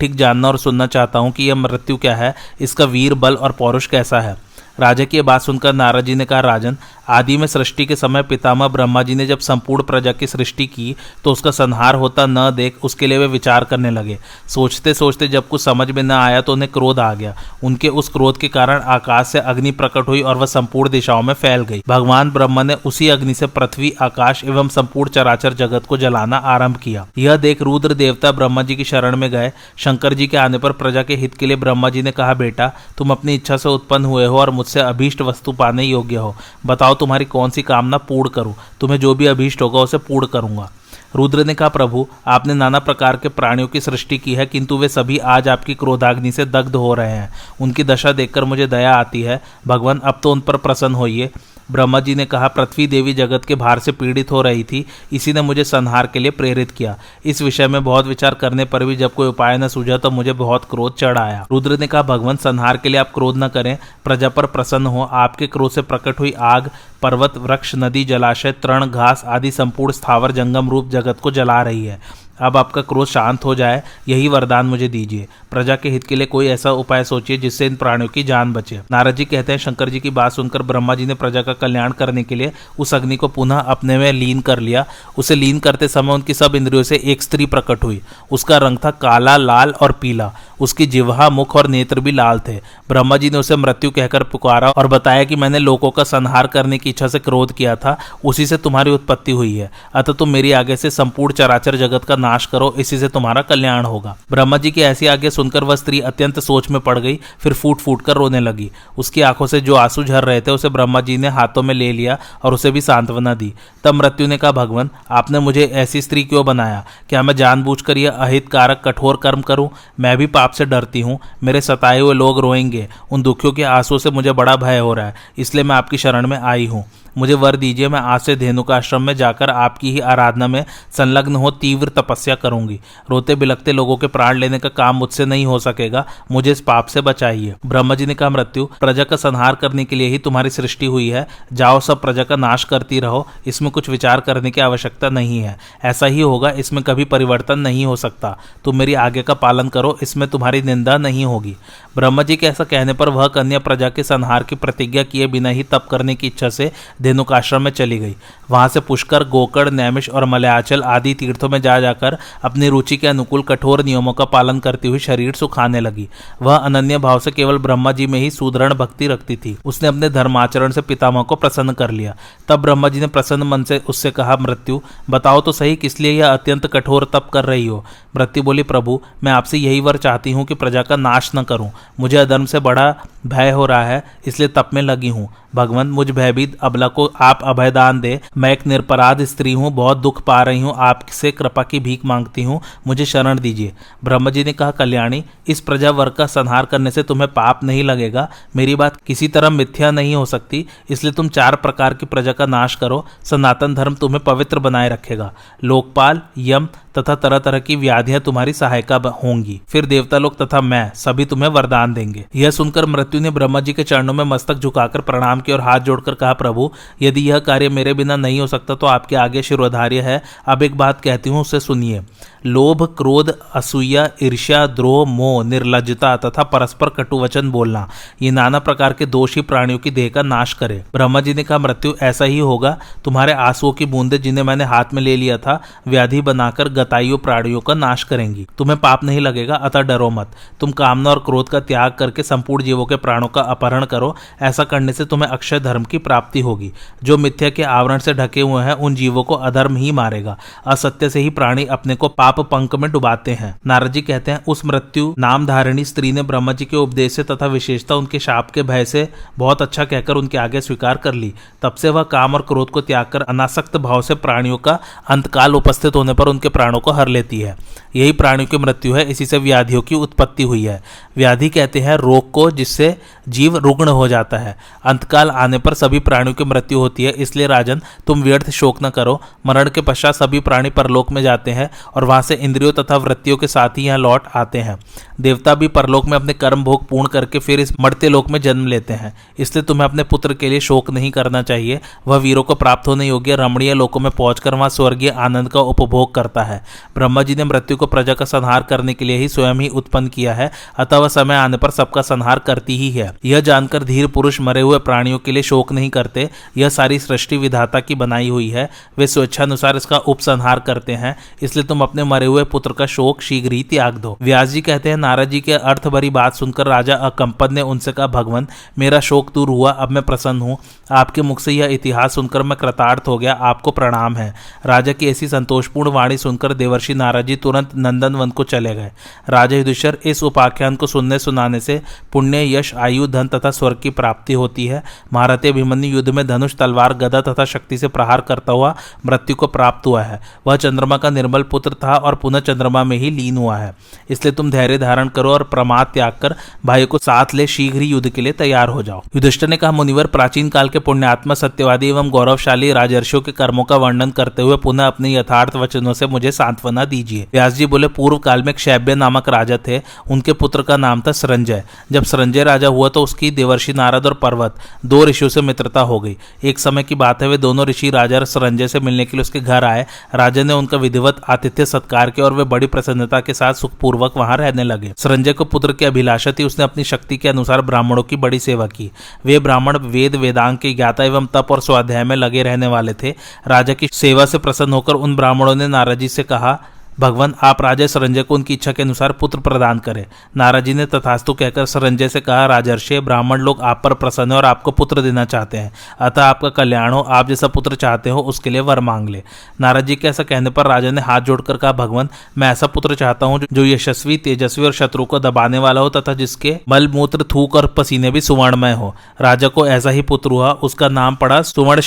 ठीक 0.00 0.14
जानना 0.14 0.48
और 0.48 0.58
सुनना 0.58 0.86
चाहता 0.86 1.18
हूँ 1.18 1.32
कि 1.32 1.48
यह 1.48 1.54
मृत्यु 1.54 1.96
क्या 1.96 2.16
है, 2.16 2.34
इसका 2.60 2.84
वीर, 2.84 3.14
बल 3.14 3.34
और 3.34 3.52
पौरुष 3.52 3.86
कैसा 3.86 4.20
है। 4.20 4.36
राजा 4.78 5.04
की 5.04 5.22
बात 5.22 5.42
सुनकर 5.42 5.72
नारद 5.72 6.04
जी 6.04 6.14
ने 6.14 6.24
कहा, 6.24 6.40
राजन, 6.40 6.76
आदि 7.08 7.36
में 7.36 7.46
सृष्टि 7.46 7.84
के 7.86 7.96
समय 7.96 8.22
पितामह 8.22 8.68
ब्रह्मा 8.68 9.02
जी 9.02 9.14
ने 9.14 9.26
जब 9.26 9.38
संपूर्ण 9.38 9.82
प्रजा 9.82 10.12
की 10.12 10.26
सृष्टि 10.26 10.66
की 10.66 10.94
तो 11.24 11.32
उसका 11.32 11.50
संहार 11.50 11.94
होता 11.94 12.24
न 12.26 12.50
देख, 12.50 12.78
उसके 12.82 13.06
लिए 13.06 13.18
वे 13.18 13.26
विचार 13.26 13.64
करने 13.64 13.90
लगे। 13.90 14.18
सोचते 14.48 14.94
सोचते 14.94 15.28
जब 15.28 15.48
कुछ 15.48 15.60
समझ 15.60 15.90
में 15.90 16.02
न 16.02 16.10
आया 16.10 16.40
तो 16.40 16.52
उन्हें 16.52 16.70
क्रोध 16.72 16.98
आ 16.98 17.12
गया। 17.14 17.34
उनके 17.64 17.88
उस 17.88 18.08
क्रोध 18.08 18.38
के 18.38 18.48
कारण 18.48 18.80
आकाश 18.80 19.26
से 19.26 19.38
अग्नि 19.40 19.70
प्रकट 19.72 20.08
हुई 20.08 20.22
और 20.22 20.36
वह 20.36 20.46
संपूर्ण 20.46 20.90
दिशाओं 20.90 21.22
में 21.22 21.34
फैल 21.34 21.62
गई। 21.62 21.82
भगवान 21.88 22.30
ब्रह्मा 22.30 22.62
ने 22.62 22.74
उसी 22.74 23.08
अग्नि 23.08 23.34
से 23.34 23.46
पृथ्वी, 23.46 23.92
आकाश 24.02 24.44
एवं 24.44 24.68
संपूर्ण 24.68 25.10
चराचर 25.10 25.54
जगत 25.54 25.86
को 25.86 25.96
जलाना 25.96 26.36
आरंभ 26.36 26.76
किया। 26.76 27.06
यह 27.18 27.36
देख 27.36 27.62
रुद्र 27.62 27.94
देवता 27.94 28.32
ब्रह्मा 28.32 28.62
जी 28.62 28.76
की 28.76 28.84
शरण 28.84 29.16
में 29.16 29.30
गए। 29.30 29.52
शंकर 29.76 30.14
जी 30.14 30.26
के 30.26 30.36
आने 30.36 30.58
पर 30.58 30.72
प्रजा 30.72 31.02
के 31.02 31.16
हित 31.16 31.34
के 31.34 31.46
लिए 31.46 31.56
ब्रह्मा 31.56 31.88
जी 31.88 32.02
ने 32.02 32.10
कहा, 32.10 32.34
बेटा, 32.34 32.72
तुम 32.98 33.10
अपनी 33.10 33.34
इच्छा 33.34 33.56
से 33.56 33.68
उत्पन्न 33.68 34.04
हुए 34.04 34.26
हो 34.26 34.40
और 34.40 34.50
मुझसे 34.64 34.80
अभीष्ट 34.80 35.22
वस्तु 35.22 35.52
पाने 35.52 35.84
योग्य 35.84 36.16
हो। 36.16 36.36
बताओ 36.66 36.94
तुम्हारी 36.94 37.24
कौन 37.24 37.50
सी 37.50 37.62
कामना 37.62 37.98
पूर्ण 37.98 38.28
करूँ? 38.28 38.54
तुम्हें 38.80 39.00
जो 39.00 39.14
भी 39.14 39.26
अभीष्ट 39.26 39.62
होगा 39.62 39.80
उसे 39.80 39.98
पूर्ण 39.98 40.26
करूँगा। 40.26 40.70
रुद्र 41.16 41.44
ने 41.44 41.54
कहा, 41.54 41.68
प्रभु, 41.68 42.06
आपने 42.26 42.54
नाना 42.54 42.78
प्रकार 42.78 43.16
के 43.16 43.28
प्राणियों 43.28 43.68
की 43.68 43.80
सृष्टि 43.80 44.18
की 44.18 44.34
है, 44.34 44.46
किंतु 44.46 44.78
वे 44.78 44.88
सभी 44.88 45.18
आज 45.18 45.48
आपकी 45.48 45.74
क्रोधाग्नि 45.74 46.32
से 46.32 46.44
दग्ध 46.44 46.76
हो 46.76 46.94
रहे 46.94 47.10
हैं। 47.10 47.32
उनकी 47.60 47.84
दशा 47.84 48.12
देखकर 48.12 48.44
मुझे 48.44 48.66
दया 48.66 48.94
आती 48.94 49.22
है। 49.22 49.42
भगवान, 49.66 49.98
अब 49.98 50.20
तो 50.22 50.32
उन 50.32 50.40
पर 50.40 50.56
प्रसन्न 50.56 50.94
होइए। 50.94 51.30
ब्रह्मा 51.68 52.00
जी 52.00 52.14
ने 52.14 52.24
कहा, 52.26 52.48
पृथ्वी 52.48 52.86
देवी 52.86 53.12
जगत 53.14 53.44
के 53.44 53.54
भार 53.54 53.78
से 53.78 53.92
पीड़ित 53.92 54.30
हो 54.30 54.42
रही 54.42 54.64
थी 54.64 54.84
इसी 55.12 55.32
ने 55.32 55.42
मुझे 55.42 55.64
संहार 55.64 56.06
के 56.06 56.18
लिए 56.18 56.30
प्रेरित 56.30 56.70
किया। 56.70 56.96
इस 57.24 57.42
विषय 57.42 57.68
में 57.68 57.82
बहुत 57.84 58.06
विचार 58.06 58.34
करने 58.34 58.64
पर 58.64 58.84
भी 58.84 58.96
जब 58.96 59.14
कोई 59.14 59.28
उपाय 59.28 59.58
न 59.58 59.68
सूझा 59.68 59.98
तो 59.98 60.10
मुझे 60.10 60.32
बहुत 60.34 60.64
क्रोध 60.70 60.96
चढ़ 60.96 61.18
आया 61.18 61.46
रुद्र 61.52 61.78
ने 61.78 61.86
कहा, 61.86 62.02
भगवान, 62.02 62.36
संहार 62.36 62.76
के 62.76 62.88
लिए 62.88 63.00
आप 63.00 63.12
क्रोध 63.14 63.36
न 63.36 63.48
करें। 63.48 63.76
प्रजा 64.04 64.28
पर 64.28 64.46
प्रसन्न 64.46 64.86
हो, 64.86 65.02
आपके 65.02 65.46
क्रोध 65.46 65.70
से 65.70 65.82
प्रकट 65.82 66.20
हुई 66.20 66.32
आग, 66.32 66.70
पर्वत, 67.02 67.36
वृक्ष, 67.36 67.74
नदी, 67.74 68.04
जलाशय, 68.04 68.52
तृण, 68.52 68.86
घास 68.86 69.24
आदि 69.26 69.50
संपूर्ण 69.50 69.92
स्थावर, 69.92 70.32
जंगम 70.32 70.70
रूप 70.70 70.88
जगत 70.88 71.20
को 71.20 71.30
जला 71.30 71.60
रही 71.62 71.84
है। 71.84 72.00
अब 72.40 72.56
आपका 72.56 72.82
क्रोध 72.82 73.08
शांत 73.08 73.44
हो 73.44 73.54
जाए, 73.54 73.82
यही 74.08 74.28
वरदान 74.28 74.66
मुझे 74.66 74.88
दीजिए। 74.88 75.26
प्रजा 75.50 75.76
के 75.76 75.88
हित 75.88 76.04
के 76.04 76.16
लिए 76.16 76.26
कोई 76.26 76.46
ऐसा 76.46 76.72
उपाय 76.72 77.04
सोचिए 77.04 77.36
जिससे 77.36 77.66
इन 77.66 77.76
प्राणियों 77.76 78.08
की 78.08 78.22
जान 78.22 78.52
बचे। 78.52 78.80
नारद 78.90 79.16
जी 79.16 79.24
कहते 79.24 79.52
हैं, 79.52 79.58
शंकर 79.58 79.88
जी 79.88 80.00
की 80.00 80.10
बात 80.10 80.32
सुनकर 80.32 80.62
ब्रह्मा 80.62 80.94
जी 80.94 81.06
ने 81.06 81.14
प्रजा 81.14 81.42
का 81.42 81.52
कल्याण 81.52 81.92
करने 81.92 82.22
के 82.22 82.34
लिए 82.34 82.52
उस 82.78 82.94
अग्नि 82.94 83.16
को 83.16 83.28
पुनः 83.28 83.58
अपने 83.58 83.98
में 83.98 84.12
लीन 84.12 84.40
कर 84.40 84.58
लिया। 84.58 84.84
उसे 85.18 85.34
लीन 85.34 85.58
करते 85.58 85.88
समय 85.88 86.12
उनकी 86.12 86.34
सब 86.34 86.54
इंद्रियों 86.54 86.82
से 86.82 87.00
एक 87.04 87.22
स्त्री 87.22 87.46
प्रकट 87.46 87.84
हुई। 87.84 88.00
उसका 88.30 88.58
रंग 88.58 88.78
था 88.84 88.90
काला, 88.90 89.36
लाल 89.36 89.70
और 89.70 89.92
पीला। 89.92 90.32
उसकी 90.60 90.86
जिवा 90.86 91.28
मुख 91.30 91.56
और 91.56 91.66
नेत्र 91.66 92.00
भी 92.00 92.12
लाल 92.12 92.38
थे। 92.38 92.56
ब्रह्मा 92.88 93.16
जी 93.16 93.30
ने 93.30 93.38
उसे 93.38 93.56
मृत्यु 93.56 93.90
कहकर 93.90 94.22
पुकारा 94.22 94.70
और 94.70 94.86
बताया 94.86 95.24
कि 95.24 95.36
मैंने 95.36 95.58
लोगों 95.58 95.90
का 95.90 96.04
संहार 96.04 96.46
करने 96.46 96.78
की 96.78 96.90
इच्छा 96.90 97.08
से 97.08 97.18
क्रोध 97.18 97.52
किया 97.52 97.76
था, 97.76 97.98
उसी 98.24 98.46
से 98.46 98.56
तुम्हारी 98.56 98.90
उत्पत्ति 98.90 99.32
हुई 99.32 99.56
है। 99.56 99.70
अतः 99.94 100.12
तुम 100.12 100.28
मेरी 100.28 100.52
आगे 100.52 100.76
से 100.76 100.90
संपूर्ण 100.90 101.34
चराचर 101.34 101.76
जगत 101.76 102.04
का 102.04 102.16
नाश 102.24 102.46
करो, 102.46 102.74
इसी 102.78 102.98
से 102.98 103.08
तुम्हारा 103.08 103.42
कल्याण 103.44 103.84
होगा। 103.84 104.16
ब्रह्मा 104.30 104.56
जी 104.56 104.70
की 104.70 104.82
ऐसी 104.82 105.06
आगे 105.06 105.30
सुनकर 105.30 105.64
वह 105.64 105.76
स्त्री 105.76 106.00
अत्यंत 106.02 106.40
सोच 106.40 106.70
में 106.70 106.80
पड़ 106.80 106.98
गई, 106.98 107.18
फिर 107.40 107.52
फूट 107.52 107.80
फूट 107.80 108.02
कर 108.02 108.16
रोने 108.16 108.40
लगी। 108.40 108.70
उसकी 108.98 109.20
आँखों 109.22 109.46
से 109.46 109.60
जो 109.60 109.74
आँसू 109.76 110.04
झर 110.04 110.24
रहे 110.24 110.40
थे, 110.40 110.50
उसे 110.50 110.68
ब्रह्मा 110.68 111.00
जी 111.00 111.16
ने 111.16 111.28
हाथों 111.28 111.62
में 111.62 111.74
ले 111.74 111.92
लिया 111.92 112.18
और 112.42 112.54
उसे 112.54 112.70
भी 112.70 112.80
सांत्वना 112.80 113.34
दी। 113.34 113.52
तब 113.84 113.94
मृत्यु 113.94 114.26
ने 114.26 114.36
कहा, 114.36 114.52
भगवान, 114.52 114.90
आपने 115.10 115.38
मुझे 115.40 115.64
ऐसी 115.74 116.02
स्त्री 116.02 116.24
क्यों 116.24 116.44
बनाया? 116.46 116.84
क्या 117.08 117.22
मैं 117.22 117.36
जानबूझकर 117.36 117.98
यह 117.98 118.10
अहित 118.10 118.48
कारक 118.48 118.82
कठोर 118.84 119.16
कर्म 119.16 119.40
करूँ? 119.42 119.68
मैं 120.00 120.16
भी 120.16 120.26
पाप 120.28 120.50
से 120.50 120.64
डरती 120.64 121.00
हूँ। 121.00 121.18
मेरे 121.42 121.60
सताए 121.60 122.00
हुए 122.00 122.14
लोग 122.14 122.40
रोएँगे। 122.40 122.88
उन 123.12 123.22
दुखियों 123.22 123.52
के 123.52 123.62
आँसू 123.62 123.98
से 123.98 124.10
मुझे 124.10 124.32
बड़ा 124.32 124.56
भय 124.56 124.78
हो 124.78 124.94
रहा 124.94 125.06
है, 125.06 125.14
इसलिए 125.38 125.64
मैं 125.64 125.76
आपकी 125.76 125.98
शरण 125.98 126.26
में 126.26 126.38
आई 126.38 126.66
हूँ। 126.66 126.84
मुझे 127.18 127.34
वर 127.34 127.56
दीजिए, 127.56 127.88
मैं 127.88 127.98
आज 128.00 128.20
से 128.20 128.34
धेनु 128.36 128.62
का 128.62 128.76
आश्रम 128.76 129.02
में 129.02 129.14
जाकर 129.16 129.50
आपकी 129.50 129.90
ही 129.92 130.00
आराधना 130.00 130.46
में 130.46 130.64
संलग्न 130.92 131.36
हो 131.36 131.50
तीव्र 131.50 131.88
तपस्या 131.88 132.13
करूँगी। 132.14 132.80
रोते 133.10 133.34
बिलकते 133.34 133.72
लोगों 133.72 133.96
के 133.96 134.06
प्राण 134.06 134.38
लेने 134.38 134.58
का 134.58 134.68
काम 134.68 134.96
मुझसे 134.96 135.24
नहीं 135.24 135.46
हो 135.46 135.58
सकेगा। 135.58 136.06
मुझे 136.32 136.52
इस 136.52 136.60
पाप 136.60 136.86
से 136.86 137.00
बचाइए। 137.00 137.54
ब्रह्म 137.66 137.94
जी 137.94 138.06
ने 138.06 138.14
कहा, 138.14 138.30
मृत्यु, 138.30 138.66
प्रजा 138.66 139.04
का 139.04 139.16
संहार 139.16 139.54
करने 139.54 139.84
के 139.84 139.96
लिए 139.96 140.08
ही 140.08 140.18
तुम्हारी 140.18 140.50
सृष्टि 140.50 140.86
हुई 140.86 141.08
है। 141.08 141.28
जाओ, 141.52 141.80
सब 141.80 142.00
प्रजा 142.00 142.24
का 142.24 142.36
नाश 142.36 142.64
करती 142.64 143.00
रहो। 143.00 143.28
इसमें 143.46 143.70
कुछ 143.70 143.88
विचार 143.88 144.20
करने 144.20 144.50
की 144.50 144.60
आवश्यकता 144.60 145.08
नहीं 145.08 145.40
है। 145.40 145.58
ऐसा 145.84 146.06
ही 146.06 146.20
होगा, 146.20 146.50
इसमें 146.50 146.82
कभी 146.82 147.04
परिवर्तन 147.04 147.58
नहीं 147.58 147.86
हो 147.86 147.96
सकता। 147.96 148.38
तुम 148.64 148.76
मेरी 148.76 148.94
आगे 148.94 149.22
का 149.22 149.34
पालन 149.34 149.68
करो, 149.68 149.98
इसमें 150.02 150.28
तुम्हारी 150.28 150.62
निंदा 150.62 150.98
नहीं 150.98 151.24
होगी। 151.24 151.56
ब्रह्म 151.96 152.22
जी 152.22 152.36
के 152.36 152.46
ऐसा 152.46 152.64
कहने 152.64 152.92
पर 152.92 153.08
वह 153.08 153.28
कन्या 153.28 153.58
प्रजा 153.58 153.88
के 153.88 154.02
संहार 154.02 154.42
की 154.42 154.56
प्रतिज्ञा 154.56 155.02
किए 155.02 155.26
बिना 155.26 155.48
ही 155.48 155.62
तप 155.62 155.86
करने 155.90 156.14
की 156.14 156.26
इच्छा 156.26 156.48
से 156.48 156.72
धेनुकाश्रम 157.02 157.62
में 157.62 157.70
चली 157.70 157.98
गई। 157.98 158.16
वहाँ 158.50 158.68
से 158.68 158.80
पुष्कर, 158.80 159.24
गोकर्ण, 159.24 159.70
नैमिष 159.70 160.10
और 160.10 160.24
मलयाचल 160.24 160.82
आदि 160.82 161.14
तीर्थों 161.14 161.48
में 161.48 161.62
जा 161.62 161.80
जाकर 161.80 162.03
अपनी 162.44 162.68
रुचि 162.68 162.96
के 162.96 163.06
अनुकूल 163.06 163.42
कठोर 163.42 163.82
नियमों 163.84 164.12
का 164.12 164.24
पालन 164.24 164.58
करती 164.58 164.88
हुई 164.88 164.98
शरीर 164.98 165.34
सुखाने 165.34 165.80
लगी। 165.80 166.08
वह 166.42 166.56
अनन्य 166.56 166.98
भाव 166.98 167.18
से 167.18 167.30
केवल 167.30 167.58
ब्रह्मा 167.58 167.92
जी 167.92 168.06
में 168.06 168.18
ही 168.20 168.30
सुदृढ़ 168.30 168.72
भक्ति 168.72 169.06
रखती 169.06 169.36
थी। 169.36 169.56
उसने 169.64 169.88
अपने 169.88 170.10
धर्माचरण 170.10 170.70
से 170.70 170.80
पितामह 170.80 171.22
को 171.22 171.34
प्रसन्न 171.34 171.72
कर 171.72 171.90
लिया। 171.90 172.16
तब 172.48 172.62
ब्रह्मा 172.62 172.88
जी 172.88 173.00
ने 173.00 173.06
प्रसन्न 173.06 173.42
मन 173.42 173.64
से 173.64 173.80
उससे 173.88 174.10
कहा, 174.10 174.36
मृत्यु, 174.36 174.80
बताओ 175.10 175.40
तो 175.40 175.52
सही 175.52 175.76
किस 175.76 176.00
लिए 176.00 176.12
यह 176.12 176.32
अत्यंत 176.32 176.66
कठोर 176.66 177.10
तप 177.12 177.30
कर 177.32 177.44
रही 177.44 177.66
हो? 177.66 177.84
मृत्यु 178.16 178.42
बोली, 178.42 178.62
प्रभु, 178.62 179.00
मैं 179.24 179.32
आपसे 179.32 179.58
यही 179.58 179.80
वर 179.80 179.96
चाहती 179.96 180.32
हूँ 180.32 180.44
कि 180.44 180.54
प्रजा 180.54 180.82
का 180.82 180.96
नाश 180.96 181.30
न 181.36 181.42
करूँ। 181.42 181.70
मुझे 182.00 182.16
अधर्म 182.16 182.44
से 182.44 182.60
बड़ा 182.60 182.94
भय 183.26 183.50
हो 183.50 183.66
रहा 183.66 183.84
है, 183.84 184.02
इसलिए 184.26 184.48
तप 184.48 184.70
में 184.74 184.82
लगी 184.82 185.08
हूँ। 185.08 185.28
भगवान 185.54 185.86
मुझ 185.86 186.10
भयभीत, 186.10 186.56
अबला 186.60 186.88
को 186.88 187.06
आप 187.20 187.42
अभयदान 187.44 188.00
दे। 188.00 188.20
मैं 188.36 188.52
एक 188.52 188.66
निरपराध 188.66 189.22
स्त्री 189.24 189.52
हूँ, 189.52 189.70
बहुत 189.72 189.98
दुख 189.98 190.22
पा 190.22 190.42
रही 190.42 190.60
हूँ, 190.60 190.74
आपसे 190.78 191.32
कृपा 191.32 191.62
की 191.62 191.80
भीख 191.80 192.04
मांगती 192.04 192.42
हूँ, 192.42 192.60
मुझे 192.86 193.04
शरण 193.04 193.38
दीजिए। 193.38 193.72
ब्रह्म 194.04 194.30
जी 194.30 194.44
ने 194.44 194.52
कहा, 194.52 194.70
कल्याणी, 194.70 195.22
इस 195.48 195.60
प्रजा 195.60 195.90
वर्ग 195.90 196.12
का 196.12 196.26
संहार 196.26 196.64
करने 196.64 196.90
से 196.90 197.02
तुम्हें 197.02 197.32
पाप 197.32 197.64
नहीं 197.64 197.84
लगेगा। 197.84 198.28
मेरी 198.56 198.74
बात 198.74 198.96
किसी 198.96 199.28
तरह 199.28 199.50
मिथ्या 199.50 199.90
नहीं 199.90 200.14
हो 200.14 200.24
सकती, 200.26 200.64
इसलिए 200.90 201.12
तुम 201.12 201.28
चार 201.28 201.56
प्रकार 201.56 201.94
की 201.94 202.06
प्रजा 202.06 202.32
का 202.32 202.46
नाश 202.46 202.74
करो। 202.74 203.04
सनातन 203.24 203.74
धर्म 203.74 203.94
तुम्हें 203.94 204.22
पवित्र 204.24 204.58
बनाए 204.58 204.88
रखेगा। 204.88 205.32
लोकपाल, 205.64 206.20
यम 206.38 206.68
तथा 206.98 207.14
तरह 207.14 207.38
तरह 207.38 207.58
की 207.58 207.76
व्याधियाँ 207.76 208.20
तुम्हारी 208.20 208.52
सहायता 208.52 208.96
होंगी। 209.24 209.60
फिर 209.68 209.86
देवता 209.86 210.18
लोग 210.18 210.36
तथा 210.38 210.60
मैं, 210.60 210.92
सभी 210.94 211.24
तुम्हें 211.24 211.50
वरदान 211.50 211.94
देंगे। 211.94 212.24
यह 212.36 212.50
सुनकर 212.50 212.86
मृत्यु 212.86 213.20
ने 213.20 213.30
ब्रह्मा 213.30 213.60
जी 213.60 213.72
के 213.72 213.82
चरणों 213.82 214.12
में 214.14 214.24
मस्तक 214.24 214.54
झुकाकर 214.54 215.00
प्रणाम 215.00 215.40
किया 215.40 215.56
और 215.56 215.62
हाथ 215.62 215.80
जोड़कर 215.80 216.14
कहा, 216.14 216.32
प्रभु, 216.32 216.70
यदि 217.02 217.28
यह 217.30 217.38
कार्य 217.38 217.68
मेरे 217.68 217.94
बिना 217.94 218.16
नहीं 218.16 218.40
हो 218.40 218.46
सकता 218.46 218.74
तो 218.74 218.86
आपके 218.86 219.16
आगे 219.16 219.42
शिरोधार्य 219.42 220.00
है। 220.00 220.22
अब 220.48 220.62
एक 220.62 220.76
बात 220.76 221.00
कहती 221.00 221.30
हूँ, 221.30 221.40
उसे 221.40 221.60
सुनिए। 221.60 222.02
लोभ, 222.46 222.82
क्रोध, 222.98 223.32
असूया, 223.54 224.08
ईर्ष्या, 224.22 224.66
द्रोह, 224.66 225.04
मोह, 225.08 225.42
निर्लजता 225.44 226.16
तथा 226.16 226.42
परस्पर 226.42 226.88
कटुवचन 226.88 227.50
बोलना, 227.50 227.88
ये 228.22 228.30
नाना 228.30 228.58
प्रकार 228.58 228.92
के 228.92 229.06
दोषी 229.06 229.40
प्राणियों 229.40 229.78
की 229.78 229.90
देह 229.90 230.10
का 230.14 230.22
नाश 230.22 230.52
करे। 230.52 230.82
ब्रह्मा 230.92 231.20
जी 231.20 231.34
ने 231.34 231.44
कहा, 231.44 231.58
मृत्यु 231.58 231.94
ऐसा 232.02 232.24
ही 232.24 232.38
होगा, 232.38 232.76
तुम्हारे 233.04 233.32
आंसुओं 233.32 233.72
की 233.72 233.86
बूंदे 233.86 234.18
जिन्हें 234.18 234.44
मैंने 234.44 234.64
हाथ 234.64 234.94
में 234.94 235.02
ले 235.02 235.16
लिया 235.16 235.38
था, 235.38 235.60
व्याधि 235.88 236.20
बनाकर 236.20 236.68
गताइयों 236.84 237.18
प्राणियों 237.18 237.60
का 237.60 237.74
नाश 237.74 238.02
करेंगी। 238.02 238.46
तुम्हें 238.58 238.78
पाप 238.78 239.04
नहीं 239.04 239.20
लगेगा, 239.20 239.54
अतः 239.54 239.80
डरो 239.80 240.10
मत। 240.10 240.30
तुम 240.60 240.70
कामना 240.72 241.10
और 241.10 241.18
क्रोध 241.18 241.48
का 241.48 241.60
त्याग 241.60 241.92
करके 241.92 242.22
संपूर्ण 242.22 242.64
जीवों 242.64 242.86
के 242.86 242.96
प्राणों 242.96 243.28
का 243.28 243.40
अपहरण 243.40 243.84
करो। 243.84 244.16
ऐसा 244.42 244.64
करने 244.64 244.92
से 244.92 245.04
तुम्हें 245.04 245.30
अक्षय 245.30 245.60
धर्म 245.60 245.84
की 245.84 245.98
प्राप्ति 245.98 246.40
होगी। 246.40 246.72
जो 247.04 247.18
मिथ्या 247.18 247.50
के 247.50 247.62
आवरण 247.62 247.98
से 247.98 248.14
ढके 248.14 248.40
हुए 248.40 248.62
हैं, 248.62 248.72
उन 248.72 248.94
जीवों 248.94 249.24
को 249.24 249.34
अधर्म 249.34 249.76
ही 249.76 249.92
मारेगा। 249.92 250.36
असत्य 250.66 251.10
से 251.10 251.20
ही 251.20 251.30
प्राणी 251.30 251.64
अपने 251.64 251.94
को 251.94 252.08
पाप 252.08 252.40
पंक 252.40 252.74
में 252.74 252.92
डुबाते 252.92 253.34
हैं। 253.34 253.58
नारद 253.66 253.92
जी 253.92 254.02
कहते 254.02 254.30
हैं, 254.30 254.44
उस 254.48 254.64
मृत्यु 254.64 255.14
नाम 255.18 255.46
धारिणी 255.46 255.84
स्त्री 255.84 256.12
ने 256.12 256.22
ब्रह्म 256.22 256.52
जी 256.52 256.64
के 256.64 256.76
उपदेश 256.76 257.12
से 257.12 257.22
तथा 257.22 257.46
विशेषता 257.46 257.94
उनके 257.94 258.18
शाप 258.18 258.50
के 258.50 258.62
भय 258.62 258.84
से 258.84 259.08
बहुत 259.38 259.62
अच्छा 259.62 259.84
कहकर 259.84 260.14
उनके 260.14 260.38
आगे 260.38 260.60
स्वीकार 260.60 260.96
कर 260.96 261.14
ली। 261.14 261.34
तब 261.62 261.74
से 261.74 261.88
वह 261.88 262.02
काम 262.02 262.34
और 262.34 262.42
क्रोध 262.42 262.70
को 262.70 262.80
त्याग 262.80 263.06
कर 263.06 263.22
अनासक्त 263.22 263.76
भाव 263.76 264.02
से 264.02 264.14
प्राणियों 264.14 264.58
का 264.58 264.78
अंतकाल 265.08 265.54
उपस्थित 265.54 265.96
होने 265.96 266.14
पर 266.14 266.28
उनके 266.28 266.48
प्राणों 266.48 266.73
को 266.80 266.92
हर 266.92 267.08
लेती 267.08 267.40
है। 267.40 267.56
यही 267.96 268.12
प्राणियों 268.12 268.48
की 268.48 268.58
मृत्यु 268.58 268.94
है, 268.94 269.04
इसी 269.04 269.26
से 269.26 269.38
व्याधियों 269.38 269.82
की 269.82 269.94
उत्पत्ति 269.94 270.42
हुई 270.42 270.64
है। 270.64 270.82
व्याधि 271.16 271.48
कहते 271.48 271.80
हैं 271.80 271.96
रोग 271.96 272.30
को, 272.30 272.50
जिससे 272.50 272.98
जीव 273.28 273.56
रुग्ण 273.56 273.88
हो 273.88 274.08
जाता 274.08 274.38
है। 274.38 274.56
अंतकाल 274.84 275.30
आने 275.30 275.58
पर 275.58 275.74
सभी 275.74 275.98
प्राणियों 275.98 276.34
की 276.34 276.44
मृत्यु 276.44 276.78
होती 276.78 277.04
है, 277.04 277.12
इसलिए 277.12 277.46
राजन, 277.46 277.82
तुम 278.06 278.22
व्यर्थ 278.22 278.50
शोक 278.50 278.78
न 278.82 278.90
करो। 278.90 279.20
मरण 279.46 279.68
के 279.68 279.80
पश्चात 279.80 280.14
सभी 280.14 280.40
प्राणी 280.40 280.70
परलोक 280.70 281.12
में 281.12 281.22
जाते 281.22 281.50
हैं, 281.50 281.70
और 281.94 282.04
वहाँ 282.04 282.22
से 282.22 282.34
इंद्रियों 282.34 282.72
तथा 282.72 282.96
वृत्तियों 282.96 283.36
के 283.36 283.46
साथ 283.46 283.68
ही 283.68 283.84
यहाँ 283.84 283.98
लौट 283.98 284.22
आते 284.34 284.58
हैं। 284.58 284.78
देवता 285.20 285.54
भी 285.54 285.68
परलोक 285.68 286.06
में 286.06 286.18
अपने 286.18 286.32
कर्म 286.32 286.64
भोग 286.64 286.88
पूर्ण 286.88 287.08
करके 287.08 287.38
फिर 287.38 287.60
इस 287.60 287.72
मरते 287.80 288.08
लोक 288.08 288.30
में 288.30 288.40
जन्म 288.40 288.66
लेते 288.66 288.94
हैं। 288.94 289.16
इसलिए 289.38 289.64
तुम्हें 289.64 289.88
अपने 289.88 290.02
पुत्र 290.02 290.34
के 290.34 290.48
लिए 290.48 290.60
शोक 290.60 290.90
नहीं 290.90 291.10
करना 291.10 291.42
चाहिए। 291.42 291.80
वह 292.08 292.16
वीरों 292.16 292.42
को 292.42 292.54
प्राप्त 292.54 292.88
होने 292.88 293.06
योग्य 293.06 293.36
रमणीय 293.36 293.74
लोकों 293.74 294.00
में 294.00 294.10
पहुंचकर 294.10 294.54
वहाँ 294.54 294.68
स्वर्गीय 294.68 295.10
आनंद 295.10 295.48
का 295.48 295.60
उपभोग 295.60 296.14
करता 296.14 296.42
है। 296.42 296.63
ब्रह्मा 296.94 297.22
जी 297.22 297.34
ने 297.34 297.44
मृत्यु 297.44 297.76
को 297.76 297.86
प्रजा 297.86 298.14
का 298.14 298.24
संहार 298.24 298.62
करने 298.62 298.94
के 298.94 299.04
लिए 299.04 299.16
ही 299.16 299.28
स्वयं 299.28 299.54
ही 299.54 299.68
उत्पन्न 299.68 300.08
किया 300.08 300.34
है, 300.34 300.50
अतः 300.78 300.98
वह 300.98 301.08
समय 301.08 301.34
आने 301.34 301.56
पर 301.56 301.70
सबका 301.70 302.02
संहार 302.02 302.38
करती 302.38 302.76
ही 302.78 302.90
है। 302.90 303.10
यह 303.24 303.40
जानकर 303.40 303.84
धीर 303.84 304.06
पुरुष 304.06 304.40
मरे 304.40 304.60
हुए 304.60 304.78
प्राणियों 304.78 305.18
के 305.18 305.32
लिए 305.32 305.42
शोक 305.42 305.72
नहीं 305.72 305.90
करते, 305.90 306.28
यह 306.56 306.68
सारी 306.68 306.98
सृष्टि 306.98 307.36
विधाता 307.36 307.80
की 307.80 307.94
बनाई 307.94 308.28
हुई 308.28 308.48
है, 308.48 308.68
वे 308.98 309.06
स्वेच्छानुसार 309.06 309.76
इसका 309.76 309.98
उपसंहार 309.98 310.60
करते 310.60 310.92
हैं, 310.92 311.16
इसलिए 311.42 311.64
तुम 311.64 311.82
अपने 311.82 312.04
मरे 312.04 312.26
हुए 312.26 312.44
पुत्र 312.44 312.72
का 312.72 312.86
शोक 312.86 313.22
शीघ्र 313.22 313.52
ही 313.52 313.62
त्याग 313.62 313.94
दो। 313.94 314.16
व्यास 314.22 314.48
जी 314.48 314.60
कहते 314.60 314.88
हैं, 314.88 314.96
नारद 314.96 315.30
जी 315.30 315.40
के 315.40 315.52
अर्थ 315.52 315.88
भरी 315.88 316.10
बात 316.10 316.34
सुनकर 316.34 316.66
राजा 316.66 316.94
अकंपन 316.96 317.54
ने 317.54 317.62
उनसे 317.62 317.92
कहा, 317.92 318.06
भगवान, 318.06 318.46
मेरा 318.78 319.00
शोक 319.00 319.32
दूर 319.34 319.48
हुआ, 319.48 319.70
अब 319.70 319.90
मैं 319.90 320.02
प्रसन्न 320.02 320.40
हूँ। 320.40 320.58
आपके 320.92 321.22
मुख 321.22 321.40
से 321.40 321.52
यह 321.52 321.72
इतिहास 321.72 322.14
सुनकर 322.14 322.42
मैं 322.42 322.56
कृतार्थ 322.58 323.08
हो 323.08 323.18
गया, 323.18 323.32
आपको 323.32 323.70
प्रणाम 323.70 324.16
है। 324.16 324.34
राजा 324.66 324.92
की 324.92 325.08
ऐसी 325.08 325.28
संतोषपूर्ण 325.28 325.90
वाणी 325.90 326.16
सुनकर 326.18 326.53
देवर्षि 326.54 326.94
नारद 326.94 327.26
जी 327.26 327.36
तुरंत 327.36 327.70
नंदनवन 327.76 328.30
को 328.30 328.44
चले 328.44 328.74
गए। 328.74 328.90
राजा 329.30 329.56
युधिष्ठर 329.56 329.98
इस 330.04 330.22
उपाख्यान 330.22 330.76
को 330.76 330.86
सुनने 330.86 331.18
सुनाने 331.18 331.60
से 331.60 331.80
पुण्य, 332.12 332.56
यश, 332.56 332.74
आयु, 332.74 333.06
धन 333.06 333.28
तथा 333.28 333.50
स्वर्ग 333.50 333.78
की 333.82 333.90
प्राप्ति 333.90 334.32
होती 334.32 334.66
है। 334.66 334.82
महारथी 335.12 335.48
अभिमन्यु 335.48 335.90
युद्ध 335.90 336.08
में 336.08 336.26
धनुष, 336.26 336.54
तलवार, 336.54 336.94
गदा 336.94 337.20
तथा 337.20 337.44
शक्ति 337.44 337.78
से 337.78 337.88
प्रहार 337.88 338.20
करता 338.20 338.52
हुआ 338.52 338.74
मृत्यु 339.06 339.36
को 339.36 339.46
प्राप्त 339.46 339.86
हुआ 339.86 340.02
है। 340.02 340.20
वह 340.46 340.56
चंद्रमा 340.56 340.96
का 340.96 341.10
निर्मल 341.10 341.42
पुत्र 341.42 341.74
था 341.74 341.94
और 341.94 342.14
पुनः 342.14 342.40
चंद्रमा 342.40 342.84
में 342.84 342.96
ही 342.96 343.10
लीन 343.10 343.36
हुआ 343.36 343.56
है। 343.56 343.74
इसलिए 344.10 344.32
तुम 344.32 344.50
धैर्य 344.50 344.78
धारण 344.78 345.08
करो 345.08 345.32
और 345.32 345.42
प्रमाद 345.42 345.86
त्याग 345.86 346.12
कर 346.22 346.34
भाई 346.66 346.86
को 346.86 346.98
साथ 346.98 347.34
ले 347.34 347.46
शीघ्र 347.46 347.80
ही 347.80 347.88
युद्ध 347.88 348.08
के 348.08 348.20
लिए 348.20 348.32
तैयार 348.32 348.68
हो 348.68 348.82
जाओ। 348.82 349.02
युधिष्ठर 349.16 349.48
ने 349.48 349.56
कहा, 349.56 349.70
मुनिवर, 349.72 350.06
प्राचीन 350.06 350.48
काल 350.48 350.68
के 350.68 350.78
पुण्यात्मा, 350.78 351.34
सत्यवादी 351.34 351.88
एवं 351.88 352.10
गौरवशाली 352.10 352.72
राजर्षियों 352.72 353.22
के 353.22 353.32
कर्मों 353.32 353.64
का 353.64 353.76
वर्णन 353.76 354.10
करते 354.10 354.42
हुए 354.42 354.56
पुनः 354.56 354.86
अपने 354.86 355.14
यथार्थ 355.14 355.56
वचनों 355.56 355.92
से 355.92 356.06
मुझे 356.06 356.32
सांत्वना 356.34 356.84
दीजिए। 356.84 357.26
व्यास 357.32 357.52
जी 357.52 357.66
बोले, 357.66 357.88
पूर्व 357.88 358.18
काल 358.18 358.42
में 358.42 358.54
क्षैब्य 358.54 358.94
नामक 358.94 359.28
राजा 359.28 359.58
थे, 359.68 359.80
उनके 360.10 360.32
पुत्र 360.32 360.62
का 360.62 360.76
नाम 360.76 361.02
था 361.06 361.12
संजय। 361.12 361.62
जब 361.92 362.04
संजय 362.04 362.44
राजा 362.44 362.68
हुआ 362.68 362.88
तो 362.88 363.02
उसकी 363.02 363.30
देवर्षि 363.30 363.72
नारद 363.72 364.06
और 364.06 364.14
पर्वत, 364.14 364.54
दो 364.86 365.04
ऋषियों 365.04 365.28
से 365.28 365.40
मित्रता 365.40 365.80
हो 365.80 366.00
गई। 366.00 366.16
एक 366.44 366.58
समय 366.58 366.82
की 366.82 366.94
बात 366.94 367.22
है, 367.22 367.28
वे 367.28 367.38
दोनों 367.38 367.66
ऋषि 367.66 367.90
राजा 367.90 368.22
संजय 368.24 368.68
से 368.68 368.80
मिलने 368.80 369.04
के 369.04 369.16
लिए 369.16 369.22
उसके 369.22 369.40
घर 369.40 369.64
आए। 369.64 369.86
राजा 370.14 370.42
ने 370.42 370.52
उनका 370.52 370.76
विधिवत 370.76 371.20
आतिथ्य 371.28 371.66
सत्कार 371.66 372.10
किया 372.10 372.26
और 372.26 372.32
वे 372.32 372.44
बड़ी 372.44 372.66
प्रसन्नता 372.66 373.20
के 373.20 373.34
साथ 373.34 373.54
सुखपूर्वक 373.54 374.16
वहाँ 374.16 374.36
रहने 374.36 374.64
लगे। 374.64 374.92
संजय 374.96 375.32
को 375.32 375.44
पुत्र 375.44 375.72
की 375.72 375.84
अभिलाषा 375.84 376.32
थी, 376.32 376.44
उसने 376.44 376.64
अपनी 376.64 376.84
शक्ति 376.84 377.16
के 377.16 377.28
अनुसार 377.28 377.60
ब्राह्मणों 377.60 378.02
की 378.02 378.16
बड़ी 378.16 378.38
सेवा 378.38 378.66
की। 378.66 378.90
वे 379.24 379.38
ब्राह्मण 379.38 379.78
वेद, 379.78 380.14
वेदांग 380.14 380.58
के 380.58 380.72
ज्ञाता 380.74 381.04
एवं 381.04 381.26
तप 381.26 381.46
और 381.50 381.60
स्वाध्याय 381.60 382.04
में 382.04 382.16
लगे 382.16 382.42
रहने 382.42 382.66
वाले 382.66 382.94
थे। 382.94 383.14
राजा 383.46 383.74
की 383.74 383.88
सेवा 383.92 384.24
से 384.26 384.38
प्रसन्न 384.38 384.72
होकर 384.72 384.94
उन 384.94 385.16
ब्राह्मणों 385.16 385.54
ने 385.54 385.68
नाराजी 385.68 386.08
से 386.08 386.22
कहा 386.24 386.52
भगवान, 387.00 387.34
आप 387.42 387.62
राजा 387.62 387.86
सरंजय 387.86 388.22
को 388.22 388.34
उनकी 388.34 388.54
इच्छा 388.54 388.72
के 388.72 388.82
अनुसार 388.82 389.12
पुत्र 389.12 389.38
प्रदान 389.38 389.78
करें। 389.78 390.06
नाराज़ 390.36 390.70
ने 390.70 390.86
तथास्तु 390.86 391.34
कहकर 391.34 391.66
सरंजय 391.66 392.08
से 392.08 392.20
कहा, 392.20 392.46
राजर्षि, 392.46 393.00
ब्राह्मण 393.00 393.38
लोग 393.38 393.60
आप 393.60 393.80
पर 393.84 393.94
प्रसन्न 393.94 394.32
है 394.32 394.38
और 394.38 394.44
आपको 394.44 394.70
पुत्र 394.70 395.02
देना 395.02 395.24
चाहते 395.24 395.58
हैं। 395.58 395.72
अतः 396.00 396.24
आपका 396.24 396.48
कल्याण 396.48 396.92
हो, 396.92 397.00
आप 397.00 397.28
जैसा 397.28 397.46
पुत्र 397.46 397.74
चाहते 397.74 398.10
हो, 398.10 398.20
उसके 398.20 398.50
लिए 398.50 398.60
वर 398.60 398.80
मांग 398.80 399.08
ले। 399.08 399.22
नारद 399.60 399.86
जी 399.86 399.96
के 399.96 400.08
ऐसा 400.08 400.22
कहने 400.22 400.50
पर 400.50 400.66
राजा 400.66 400.90
ने 400.90 401.00
हाथ 401.00 401.20
जोड़कर 401.20 401.56
कहा, 401.56 401.72
भगवान, 401.72 402.08
मैं 402.38 402.52
ऐसा 402.52 402.66
पुत्र 402.66 402.94
चाहता 402.94 403.26
हूँ 403.26 403.40
जो 403.52 403.64
यशस्वी, 403.64 404.16
तेजस्वी 404.16 404.66
और 404.66 404.72
शत्रु 404.72 405.04
को 405.04 405.18
दबाने 405.18 405.58
वाला 405.58 405.80
हो 405.80 405.88
तथा 405.88 406.14
जिसके 406.14 406.56
मल 406.68 406.88
मूत्र, 406.88 407.22
थूक 407.22 407.56
और 407.56 407.66
पसीने 407.66 408.10
भी 408.10 408.20
सुवर्णमय 408.20 408.72
हो। 408.72 408.94
राजा 409.20 409.48
को 409.48 409.66
ऐसा 409.66 409.90
ही 409.90 410.02
पुत्र 410.02 410.30
हुआ, 410.30 410.50
उसका 410.52 410.88
नाम 410.88 411.14
पड़ा 411.14 411.42
सुवर्ण 411.42 411.80